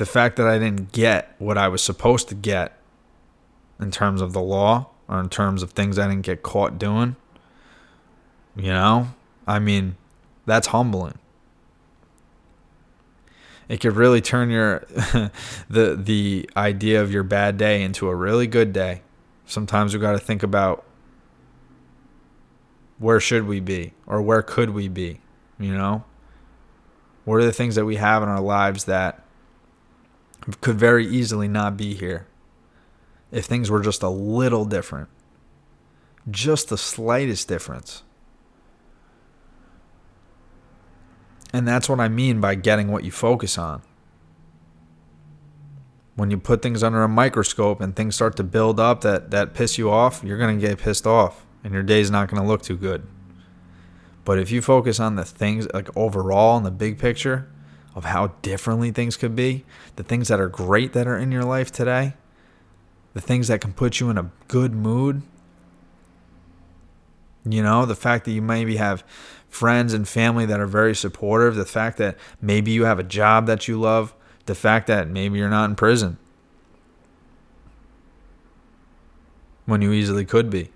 the 0.01 0.05
fact 0.07 0.35
that 0.37 0.47
I 0.47 0.57
didn't 0.57 0.91
get 0.93 1.35
what 1.37 1.59
I 1.59 1.67
was 1.67 1.79
supposed 1.79 2.27
to 2.29 2.33
get 2.33 2.75
in 3.79 3.91
terms 3.91 4.19
of 4.19 4.33
the 4.33 4.41
law 4.41 4.89
or 5.07 5.19
in 5.19 5.29
terms 5.29 5.61
of 5.61 5.73
things 5.73 5.99
I 5.99 6.07
didn't 6.07 6.25
get 6.25 6.41
caught 6.41 6.79
doing, 6.79 7.17
you 8.55 8.69
know, 8.69 9.09
I 9.45 9.59
mean, 9.59 9.97
that's 10.47 10.65
humbling. 10.65 11.19
It 13.69 13.79
could 13.79 13.95
really 13.95 14.21
turn 14.21 14.49
your 14.49 14.79
the 15.69 15.95
the 16.03 16.49
idea 16.57 16.99
of 17.03 17.11
your 17.11 17.21
bad 17.21 17.59
day 17.59 17.83
into 17.83 18.09
a 18.09 18.15
really 18.15 18.47
good 18.47 18.73
day. 18.73 19.03
Sometimes 19.45 19.93
we 19.93 19.99
got 19.99 20.13
to 20.13 20.19
think 20.19 20.41
about 20.41 20.83
where 22.97 23.19
should 23.19 23.45
we 23.45 23.59
be 23.59 23.93
or 24.07 24.19
where 24.19 24.41
could 24.41 24.71
we 24.71 24.87
be, 24.87 25.21
you 25.59 25.77
know? 25.77 26.05
What 27.23 27.35
are 27.35 27.45
the 27.45 27.53
things 27.53 27.75
that 27.75 27.85
we 27.85 27.97
have 27.97 28.23
in 28.23 28.29
our 28.29 28.41
lives 28.41 28.85
that 28.85 29.20
could 30.62 30.80
very 30.80 31.06
easily 31.06 31.47
not 31.47 31.77
be 31.77 31.93
here 31.93 32.27
if 33.32 33.45
things 33.45 33.69
were 33.69 33.82
just 33.82 34.04
a 34.04 34.10
little 34.10 34.65
different. 34.65 35.10
Just 36.30 36.69
the 36.69 36.77
slightest 36.77 37.47
difference. 37.47 38.04
And 41.54 41.67
that's 41.67 41.89
what 41.89 41.99
I 41.99 42.08
mean 42.08 42.39
by 42.39 42.56
getting 42.56 42.91
what 42.91 43.04
you 43.04 43.12
focus 43.12 43.58
on. 43.58 43.82
When 46.15 46.30
you 46.30 46.38
put 46.38 46.62
things 46.62 46.84
under 46.84 47.04
a 47.04 47.08
microscope 47.08 47.82
and 47.82 47.95
things 47.95 48.15
start 48.15 48.36
to 48.38 48.43
build 48.43 48.80
up 48.80 49.01
that, 49.01 49.32
that 49.32 49.54
piss 49.54 49.77
you 49.77 49.89
off, 49.89 50.23
you're 50.23 50.38
going 50.38 50.60
to 50.60 50.67
get 50.67 50.77
pissed 50.77 51.08
off 51.08 51.45
and 51.63 51.73
your 51.73 51.84
day's 51.84 52.12
not 52.12 52.30
going 52.30 52.41
to 52.41 52.47
look 52.47 52.62
too 52.62 52.77
good. 52.77 53.08
But 54.23 54.38
if 54.38 54.51
you 54.51 54.62
focus 54.62 54.99
on 54.99 55.15
the 55.15 55.25
things 55.25 55.67
like 55.73 55.95
overall 55.97 56.58
in 56.58 56.63
the 56.63 56.71
big 56.71 56.99
picture 56.99 57.49
of 57.95 58.06
how 58.06 58.27
differently 58.41 58.91
things 58.91 59.17
could 59.17 59.36
be, 59.36 59.65
the 59.95 60.04
things 60.04 60.27
that 60.30 60.39
are 60.39 60.47
great 60.47 60.93
that 60.93 61.08
are 61.08 61.17
in 61.17 61.32
your 61.32 61.43
life 61.43 61.71
today, 61.71 62.13
the 63.13 63.21
things 63.21 63.47
that 63.47 63.62
can 63.62 63.73
put 63.73 63.99
you 63.99 64.10
in 64.10 64.17
a 64.17 64.32
good 64.47 64.73
mood, 64.73 65.21
you 67.45 67.63
know, 67.63 67.86
the 67.86 67.95
fact 67.95 68.25
that 68.25 68.32
you 68.32 68.41
maybe 68.41 68.77
have 68.77 69.04
friends 69.49 69.93
and 69.93 70.08
family 70.08 70.45
that 70.45 70.60
are 70.60 70.67
very 70.67 70.95
supportive, 70.95 71.56
the 71.56 71.65
fact 71.65 71.97
that 71.97 72.17
maybe 72.41 72.71
you 72.71 72.86
have 72.86 72.99
a 72.99 73.04
job 73.04 73.47
that 73.47 73.67
you 73.67 73.80
love, 73.80 74.13
the 74.45 74.56
fact 74.56 74.88
that 74.88 75.08
maybe 75.08 75.38
you're 75.39 75.49
not 75.49 75.69
in 75.69 75.75
prison 75.75 76.17
when 79.65 79.82
you 79.82 79.91
easily 79.91 80.25
could 80.25 80.49
be. 80.49 80.69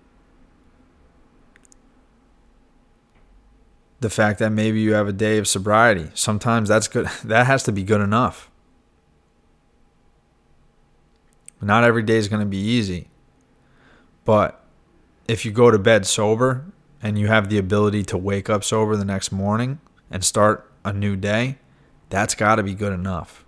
The 3.99 4.09
fact 4.09 4.39
that 4.39 4.51
maybe 4.51 4.79
you 4.81 4.93
have 4.93 5.07
a 5.07 5.13
day 5.13 5.37
of 5.37 5.47
sobriety. 5.47 6.09
Sometimes 6.13 6.69
that's 6.69 6.87
good. 6.87 7.07
That 7.23 7.47
has 7.47 7.63
to 7.63 7.71
be 7.71 7.83
good 7.83 8.01
enough. 8.01 8.49
Not 11.61 11.83
every 11.83 12.03
day 12.03 12.17
is 12.17 12.27
going 12.27 12.41
to 12.41 12.45
be 12.45 12.57
easy. 12.57 13.07
But 14.25 14.63
if 15.27 15.45
you 15.45 15.51
go 15.51 15.71
to 15.71 15.79
bed 15.79 16.05
sober 16.05 16.65
and 17.01 17.17
you 17.17 17.27
have 17.27 17.49
the 17.49 17.57
ability 17.57 18.03
to 18.03 18.17
wake 18.17 18.49
up 18.49 18.63
sober 18.63 18.95
the 18.95 19.05
next 19.05 19.31
morning 19.31 19.79
and 20.11 20.23
start 20.23 20.69
a 20.83 20.93
new 20.93 21.15
day, 21.15 21.57
that's 22.09 22.35
got 22.35 22.55
to 22.55 22.63
be 22.63 22.73
good 22.73 22.93
enough. 22.93 23.45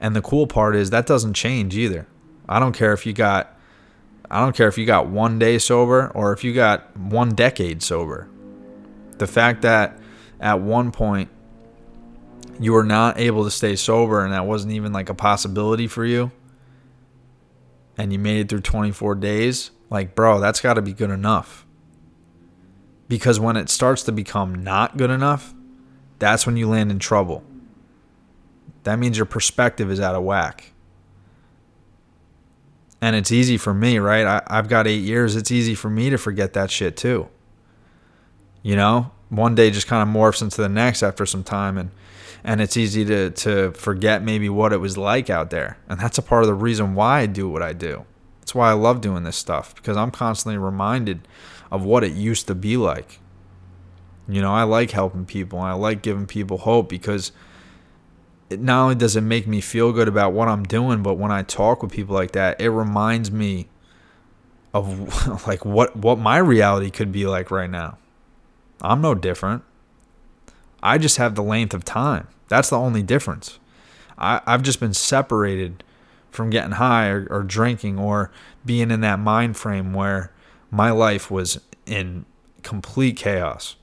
And 0.00 0.14
the 0.14 0.22
cool 0.22 0.46
part 0.46 0.76
is 0.76 0.90
that 0.90 1.06
doesn't 1.06 1.34
change 1.34 1.76
either. 1.76 2.06
I 2.48 2.58
don't 2.58 2.72
care 2.72 2.92
if 2.92 3.06
you 3.06 3.12
got 3.12 3.54
I 4.30 4.40
don't 4.40 4.54
care 4.54 4.68
if 4.68 4.76
you 4.76 4.84
got 4.84 5.08
1 5.08 5.38
day 5.38 5.58
sober 5.58 6.12
or 6.14 6.32
if 6.32 6.44
you 6.44 6.52
got 6.52 6.94
1 6.96 7.34
decade 7.34 7.82
sober. 7.82 8.28
The 9.18 9.26
fact 9.26 9.62
that 9.62 9.98
at 10.40 10.60
one 10.60 10.92
point 10.92 11.30
you 12.60 12.72
were 12.72 12.84
not 12.84 13.18
able 13.18 13.44
to 13.44 13.50
stay 13.50 13.76
sober 13.76 14.24
and 14.24 14.32
that 14.32 14.46
wasn't 14.46 14.72
even 14.72 14.92
like 14.92 15.08
a 15.08 15.14
possibility 15.14 15.86
for 15.86 16.04
you 16.04 16.30
and 17.96 18.12
you 18.12 18.18
made 18.18 18.40
it 18.40 18.48
through 18.48 18.60
24 18.60 19.16
days, 19.16 19.72
like, 19.90 20.14
bro, 20.14 20.40
that's 20.40 20.60
got 20.60 20.74
to 20.74 20.82
be 20.82 20.92
good 20.92 21.10
enough. 21.10 21.66
Because 23.08 23.40
when 23.40 23.56
it 23.56 23.68
starts 23.68 24.02
to 24.04 24.12
become 24.12 24.54
not 24.54 24.96
good 24.96 25.10
enough, 25.10 25.54
that's 26.18 26.46
when 26.46 26.56
you 26.56 26.68
land 26.68 26.90
in 26.90 26.98
trouble. 26.98 27.42
That 28.84 28.98
means 28.98 29.16
your 29.16 29.26
perspective 29.26 29.90
is 29.90 30.00
out 30.00 30.14
of 30.14 30.22
whack. 30.22 30.72
And 33.00 33.16
it's 33.16 33.32
easy 33.32 33.56
for 33.56 33.72
me, 33.72 33.98
right? 33.98 34.26
I, 34.26 34.42
I've 34.46 34.68
got 34.68 34.86
eight 34.86 35.02
years. 35.02 35.36
It's 35.36 35.50
easy 35.50 35.74
for 35.74 35.88
me 35.88 36.10
to 36.10 36.18
forget 36.18 36.52
that 36.52 36.70
shit 36.70 36.96
too. 36.96 37.28
You 38.68 38.76
know, 38.76 39.12
one 39.30 39.54
day 39.54 39.70
just 39.70 39.86
kind 39.86 40.06
of 40.06 40.14
morphs 40.14 40.42
into 40.42 40.60
the 40.60 40.68
next 40.68 41.02
after 41.02 41.24
some 41.24 41.42
time. 41.42 41.78
And 41.78 41.90
and 42.44 42.60
it's 42.60 42.76
easy 42.76 43.02
to 43.06 43.30
to 43.30 43.72
forget 43.72 44.22
maybe 44.22 44.50
what 44.50 44.74
it 44.74 44.76
was 44.76 44.98
like 44.98 45.30
out 45.30 45.48
there. 45.48 45.78
And 45.88 45.98
that's 45.98 46.18
a 46.18 46.22
part 46.22 46.42
of 46.42 46.48
the 46.48 46.54
reason 46.54 46.94
why 46.94 47.20
I 47.20 47.26
do 47.26 47.48
what 47.48 47.62
I 47.62 47.72
do. 47.72 48.04
That's 48.40 48.54
why 48.54 48.68
I 48.68 48.74
love 48.74 49.00
doing 49.00 49.22
this 49.22 49.36
stuff 49.36 49.74
because 49.74 49.96
I'm 49.96 50.10
constantly 50.10 50.58
reminded 50.58 51.26
of 51.72 51.82
what 51.82 52.04
it 52.04 52.12
used 52.12 52.46
to 52.48 52.54
be 52.54 52.76
like. 52.76 53.20
You 54.28 54.42
know, 54.42 54.52
I 54.52 54.64
like 54.64 54.90
helping 54.90 55.24
people. 55.24 55.60
and 55.60 55.68
I 55.68 55.72
like 55.72 56.02
giving 56.02 56.26
people 56.26 56.58
hope 56.58 56.90
because 56.90 57.32
it 58.50 58.60
not 58.60 58.82
only 58.82 58.96
does 58.96 59.16
it 59.16 59.22
make 59.22 59.46
me 59.46 59.62
feel 59.62 59.92
good 59.92 60.08
about 60.08 60.34
what 60.34 60.46
I'm 60.46 60.64
doing, 60.64 61.02
but 61.02 61.14
when 61.14 61.32
I 61.32 61.42
talk 61.42 61.82
with 61.82 61.90
people 61.90 62.14
like 62.14 62.32
that, 62.32 62.60
it 62.60 62.68
reminds 62.68 63.30
me 63.30 63.68
of 64.74 65.46
like 65.46 65.64
what 65.64 65.96
what 65.96 66.18
my 66.18 66.36
reality 66.36 66.90
could 66.90 67.12
be 67.12 67.26
like 67.26 67.50
right 67.50 67.70
now. 67.70 67.96
I'm 68.80 69.00
no 69.00 69.14
different. 69.14 69.62
I 70.82 70.98
just 70.98 71.16
have 71.16 71.34
the 71.34 71.42
length 71.42 71.74
of 71.74 71.84
time. 71.84 72.28
That's 72.48 72.70
the 72.70 72.78
only 72.78 73.02
difference. 73.02 73.58
I, 74.16 74.40
I've 74.46 74.62
just 74.62 74.80
been 74.80 74.94
separated 74.94 75.84
from 76.30 76.50
getting 76.50 76.72
high 76.72 77.08
or, 77.08 77.26
or 77.30 77.42
drinking 77.42 77.98
or 77.98 78.30
being 78.64 78.90
in 78.90 79.00
that 79.00 79.18
mind 79.18 79.56
frame 79.56 79.92
where 79.92 80.32
my 80.70 80.90
life 80.90 81.30
was 81.30 81.60
in 81.86 82.24
complete 82.62 83.16
chaos. 83.16 83.76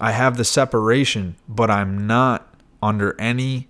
I 0.00 0.12
have 0.12 0.36
the 0.36 0.44
separation, 0.44 1.36
but 1.48 1.70
I'm 1.70 2.06
not 2.06 2.54
under 2.82 3.20
any 3.20 3.68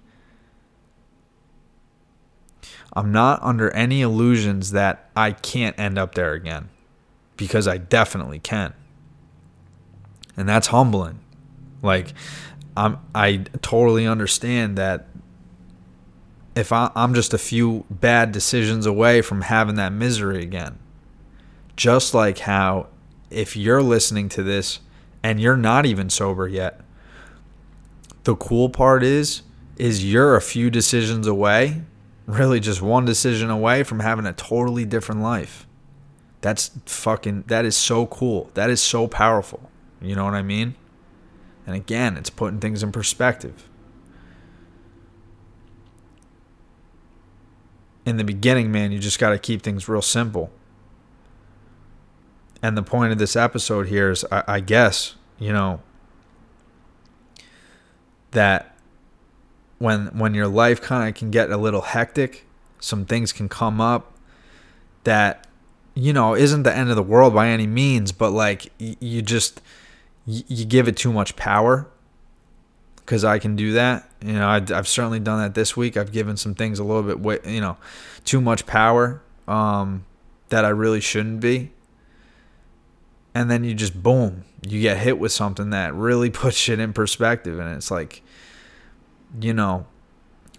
I'm 2.93 3.13
not 3.13 3.41
under 3.43 3.71
any 3.73 4.01
illusions 4.01 4.73
that 4.73 5.11
I 5.15 5.33
can't 5.33 5.79
end 5.79 5.99
up 5.99 6.15
there 6.15 6.33
again 6.33 6.69
because 7.37 7.69
I 7.69 7.79
definitely 7.79 8.41
can. 8.41 8.75
And 10.39 10.49
that's 10.49 10.69
humbling. 10.69 11.19
Like 11.83 12.15
I'm 12.77 12.99
I 13.15 13.45
totally 13.61 14.07
understand 14.07 14.79
that 14.79 15.09
if 16.55 16.73
I, 16.73 16.91
I'm 16.95 17.13
just 17.13 17.35
a 17.35 17.39
few 17.39 17.85
bad 17.91 18.33
decisions 18.33 18.87
away 18.87 19.21
from 19.21 19.43
having 19.43 19.75
that 19.75 19.93
misery 19.93 20.43
again. 20.43 20.79
Just 21.77 22.15
like 22.15 22.39
how 22.39 22.87
if 23.31 23.57
you're 23.57 23.83
listening 23.83 24.29
to 24.31 24.43
this 24.43 24.81
and 25.23 25.41
you're 25.41 25.57
not 25.57 25.87
even 25.87 26.09
sober 26.09 26.49
yet, 26.49 26.81
the 28.25 28.37
cool 28.37 28.69
part 28.69 29.03
is 29.03 29.43
is 29.77 30.05
you're 30.05 30.35
a 30.35 30.41
few 30.41 30.71
decisions 30.71 31.27
away, 31.27 31.83
really 32.27 32.59
just 32.59 32.83
one 32.83 33.05
decision 33.05 33.51
away 33.51 33.83
from 33.83 34.01
having 34.01 34.27
a 34.27 34.33
totally 34.33 34.85
different 34.85 35.21
life. 35.21 35.67
That's 36.41 36.71
fucking 36.87 37.45
that 37.49 37.65
is 37.65 37.77
so 37.77 38.07
cool. 38.07 38.51
That 38.55 38.71
is 38.71 38.81
so 38.81 39.09
powerful. 39.09 39.68
You 40.01 40.15
know 40.15 40.25
what 40.25 40.35
I 40.35 40.43
mean? 40.43 40.75
And 41.67 41.75
again, 41.75 42.17
it's 42.17 42.31
putting 42.31 42.61
things 42.61 42.83
in 42.83 42.93
perspective. 42.93 43.69
In 48.07 48.17
the 48.17 48.25
beginning, 48.25 48.73
man, 48.73 48.91
you 48.91 48.99
just 48.99 49.19
got 49.19 49.31
to 49.31 49.39
keep 49.39 49.63
things 49.63 49.89
real 49.89 50.01
simple. 50.01 50.51
And 52.63 52.77
the 52.77 52.83
point 52.83 53.13
of 53.13 53.19
this 53.19 53.37
episode 53.37 53.89
here 53.89 54.11
is, 54.11 54.25
I, 54.33 54.45
I 54.47 54.61
guess, 54.61 55.15
you 55.39 55.53
know, 55.53 55.81
that 58.31 58.77
when 59.79 60.07
when 60.19 60.35
your 60.35 60.49
life 60.49 60.81
kind 60.81 61.09
of 61.09 61.15
can 61.15 61.31
get 61.31 61.51
a 61.51 61.57
little 61.57 61.83
hectic, 61.83 62.47
some 62.81 63.05
things 63.05 63.33
can 63.33 63.49
come 63.49 63.81
up 63.81 64.13
that 65.05 65.47
you 65.95 66.13
know 66.13 66.35
isn't 66.35 66.65
the 66.65 66.75
end 66.75 66.91
of 66.91 66.97
the 66.97 67.03
world 67.03 67.35
by 67.35 67.49
any 67.49 67.67
means, 67.67 68.13
but 68.13 68.31
like 68.31 68.73
you 68.79 69.23
just 69.23 69.61
you 70.29 70.67
give 70.67 70.89
it 70.89 70.97
too 70.97 71.13
much 71.13 71.37
power 71.37 71.89
because 72.97 73.25
I 73.25 73.39
can 73.39 73.57
do 73.57 73.73
that. 73.73 74.11
You 74.23 74.35
know, 74.35 74.47
I, 74.47 74.61
have 74.69 74.87
certainly 74.87 75.21
done 75.21 75.41
that 75.41 75.55
this 75.55 75.75
week. 75.75 75.97
I've 75.97 76.13
given 76.13 76.37
some 76.37 76.55
things 76.55 76.79
a 76.79 76.85
little 76.85 77.15
bit, 77.15 77.47
you 77.47 77.63
know, 77.63 77.79
too 78.27 78.41
much 78.41 78.67
power 78.67 79.23
um, 79.47 80.05
that 80.51 80.67
I 80.67 80.69
really 80.69 81.01
shouldn't 81.01 81.41
be. 81.41 81.73
And 83.35 83.51
then 83.51 83.65
you 83.65 83.73
just 83.73 84.03
boom, 84.03 84.45
you 84.61 84.83
get 84.83 84.99
hit 84.99 85.19
with 85.19 85.33
something 85.33 85.71
that 85.71 85.95
really 85.95 86.29
puts 86.31 86.57
shit 86.57 86.79
in 86.79 86.93
perspective, 86.93 87.59
and 87.59 87.75
it's 87.75 87.91
like, 87.91 88.23
you 89.41 89.55
know, 89.55 89.87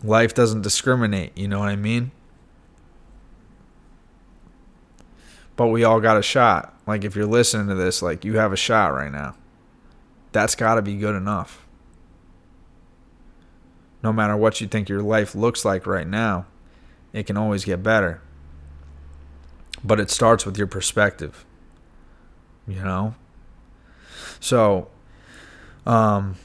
life 0.04 0.34
doesn't 0.34 0.64
discriminate. 0.64 1.38
You 1.38 1.48
know 1.48 1.60
what 1.60 1.70
I 1.70 1.76
mean? 1.76 2.12
But 5.56 5.68
we 5.68 5.84
all 5.84 6.00
got 6.00 6.18
a 6.18 6.24
shot. 6.24 6.74
Like 6.88 7.04
if 7.04 7.16
you're 7.16 7.28
listening 7.28 7.68
to 7.68 7.76
this, 7.76 8.02
like 8.02 8.26
you 8.26 8.38
have 8.38 8.52
a 8.52 8.58
shot 8.58 8.94
right 8.94 9.12
now 9.12 9.36
that's 10.32 10.56
got 10.56 10.76
to 10.76 10.82
be 10.82 10.96
good 10.96 11.16
enough. 11.16 11.66
No 14.02 14.14
matter 14.14 14.38
what 14.38 14.62
you 14.62 14.68
think 14.68 14.88
your 14.88 15.02
life 15.02 15.36
looks 15.36 15.66
like 15.66 15.86
right 15.86 16.08
now, 16.08 16.46
it 17.12 17.26
can 17.26 17.38
always 17.38 17.66
get 17.66 17.84
better. 17.84 18.22
But 19.84 20.00
it 20.00 20.10
starts 20.10 20.46
with 20.46 20.58
your 20.58 20.68
perspective. 20.68 21.46
You 22.68 22.84
know? 22.84 23.16
So, 24.40 24.90
um, 25.86 26.36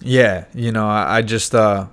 yeah, 0.00 0.46
you 0.54 0.72
know, 0.72 0.88
I, 0.88 1.18
I 1.18 1.22
just, 1.22 1.54
uh, 1.54 1.86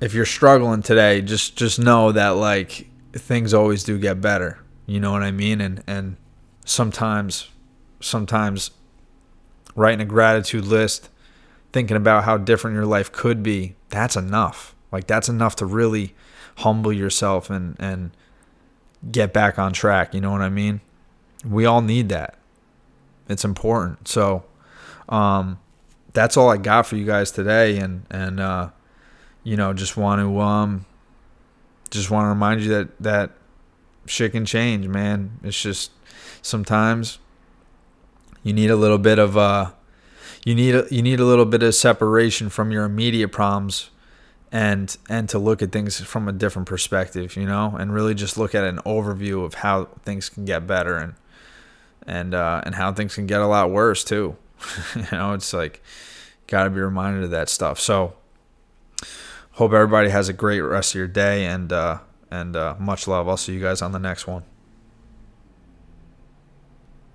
if 0.00 0.14
you're 0.14 0.26
struggling 0.26 0.82
today, 0.82 1.22
just, 1.22 1.56
just 1.56 1.78
know 1.78 2.12
that 2.12 2.30
like 2.30 2.86
things 3.12 3.54
always 3.54 3.82
do 3.82 3.98
get 3.98 4.20
better. 4.20 4.58
You 4.86 5.00
know 5.00 5.10
what 5.10 5.22
I 5.22 5.32
mean? 5.32 5.60
And, 5.60 5.82
and 5.86 6.16
sometimes, 6.64 7.48
sometimes 8.00 8.70
writing 9.76 10.00
a 10.00 10.04
gratitude 10.04 10.64
list, 10.64 11.08
thinking 11.72 11.96
about 11.96 12.24
how 12.24 12.36
different 12.36 12.74
your 12.74 12.86
life 12.86 13.12
could 13.12 13.42
be, 13.42 13.76
that's 13.90 14.16
enough. 14.16 14.74
Like 14.90 15.06
that's 15.06 15.28
enough 15.28 15.54
to 15.56 15.66
really 15.66 16.14
humble 16.58 16.92
yourself 16.92 17.50
and 17.50 17.76
and 17.78 18.10
get 19.12 19.32
back 19.32 19.58
on 19.58 19.72
track, 19.72 20.14
you 20.14 20.20
know 20.20 20.32
what 20.32 20.40
I 20.40 20.48
mean? 20.48 20.80
We 21.44 21.64
all 21.64 21.82
need 21.82 22.08
that. 22.08 22.38
It's 23.28 23.44
important. 23.44 24.08
So 24.08 24.44
um 25.08 25.58
that's 26.16 26.38
all 26.38 26.48
I 26.48 26.56
got 26.56 26.86
for 26.86 26.96
you 26.96 27.04
guys 27.04 27.30
today, 27.30 27.78
and 27.78 28.04
and 28.10 28.40
uh, 28.40 28.70
you 29.44 29.56
know, 29.56 29.72
just 29.74 29.96
want 29.96 30.20
to 30.20 30.40
um, 30.40 30.86
just 31.90 32.10
want 32.10 32.24
to 32.24 32.28
remind 32.30 32.62
you 32.62 32.70
that 32.70 32.98
that 33.00 33.32
shit 34.06 34.32
can 34.32 34.46
change, 34.46 34.88
man. 34.88 35.38
It's 35.44 35.60
just 35.60 35.92
sometimes 36.42 37.18
you 38.46 38.52
need 38.52 38.70
a 38.70 38.76
little 38.76 38.98
bit 38.98 39.18
of 39.18 39.36
uh, 39.36 39.72
you 40.44 40.54
need 40.54 40.80
you 40.92 41.02
need 41.02 41.18
a 41.18 41.24
little 41.24 41.44
bit 41.44 41.64
of 41.64 41.74
separation 41.74 42.48
from 42.48 42.70
your 42.70 42.84
immediate 42.84 43.30
problems 43.32 43.90
and 44.52 44.96
and 45.10 45.28
to 45.30 45.40
look 45.40 45.62
at 45.62 45.72
things 45.72 46.00
from 46.00 46.28
a 46.28 46.32
different 46.32 46.68
perspective, 46.68 47.34
you 47.34 47.44
know, 47.44 47.74
and 47.76 47.92
really 47.92 48.14
just 48.14 48.38
look 48.38 48.54
at 48.54 48.62
an 48.62 48.78
overview 48.86 49.44
of 49.44 49.54
how 49.54 49.86
things 50.04 50.28
can 50.28 50.44
get 50.44 50.64
better 50.64 50.96
and 50.96 51.14
and 52.06 52.34
uh, 52.34 52.62
and 52.64 52.76
how 52.76 52.92
things 52.92 53.16
can 53.16 53.26
get 53.26 53.40
a 53.40 53.48
lot 53.48 53.72
worse 53.72 54.04
too. 54.04 54.36
you 54.94 55.04
know, 55.10 55.32
it's 55.32 55.52
like 55.52 55.82
got 56.46 56.64
to 56.64 56.70
be 56.70 56.78
reminded 56.78 57.24
of 57.24 57.30
that 57.32 57.48
stuff. 57.48 57.80
So, 57.80 58.14
hope 59.54 59.72
everybody 59.72 60.10
has 60.10 60.28
a 60.28 60.32
great 60.32 60.60
rest 60.60 60.94
of 60.94 60.98
your 61.00 61.08
day 61.08 61.46
and 61.46 61.72
uh, 61.72 61.98
and 62.30 62.54
uh, 62.54 62.76
much 62.78 63.08
love. 63.08 63.28
I'll 63.28 63.36
see 63.36 63.54
you 63.54 63.60
guys 63.60 63.82
on 63.82 63.90
the 63.90 63.98
next 63.98 64.28
one. 64.28 64.44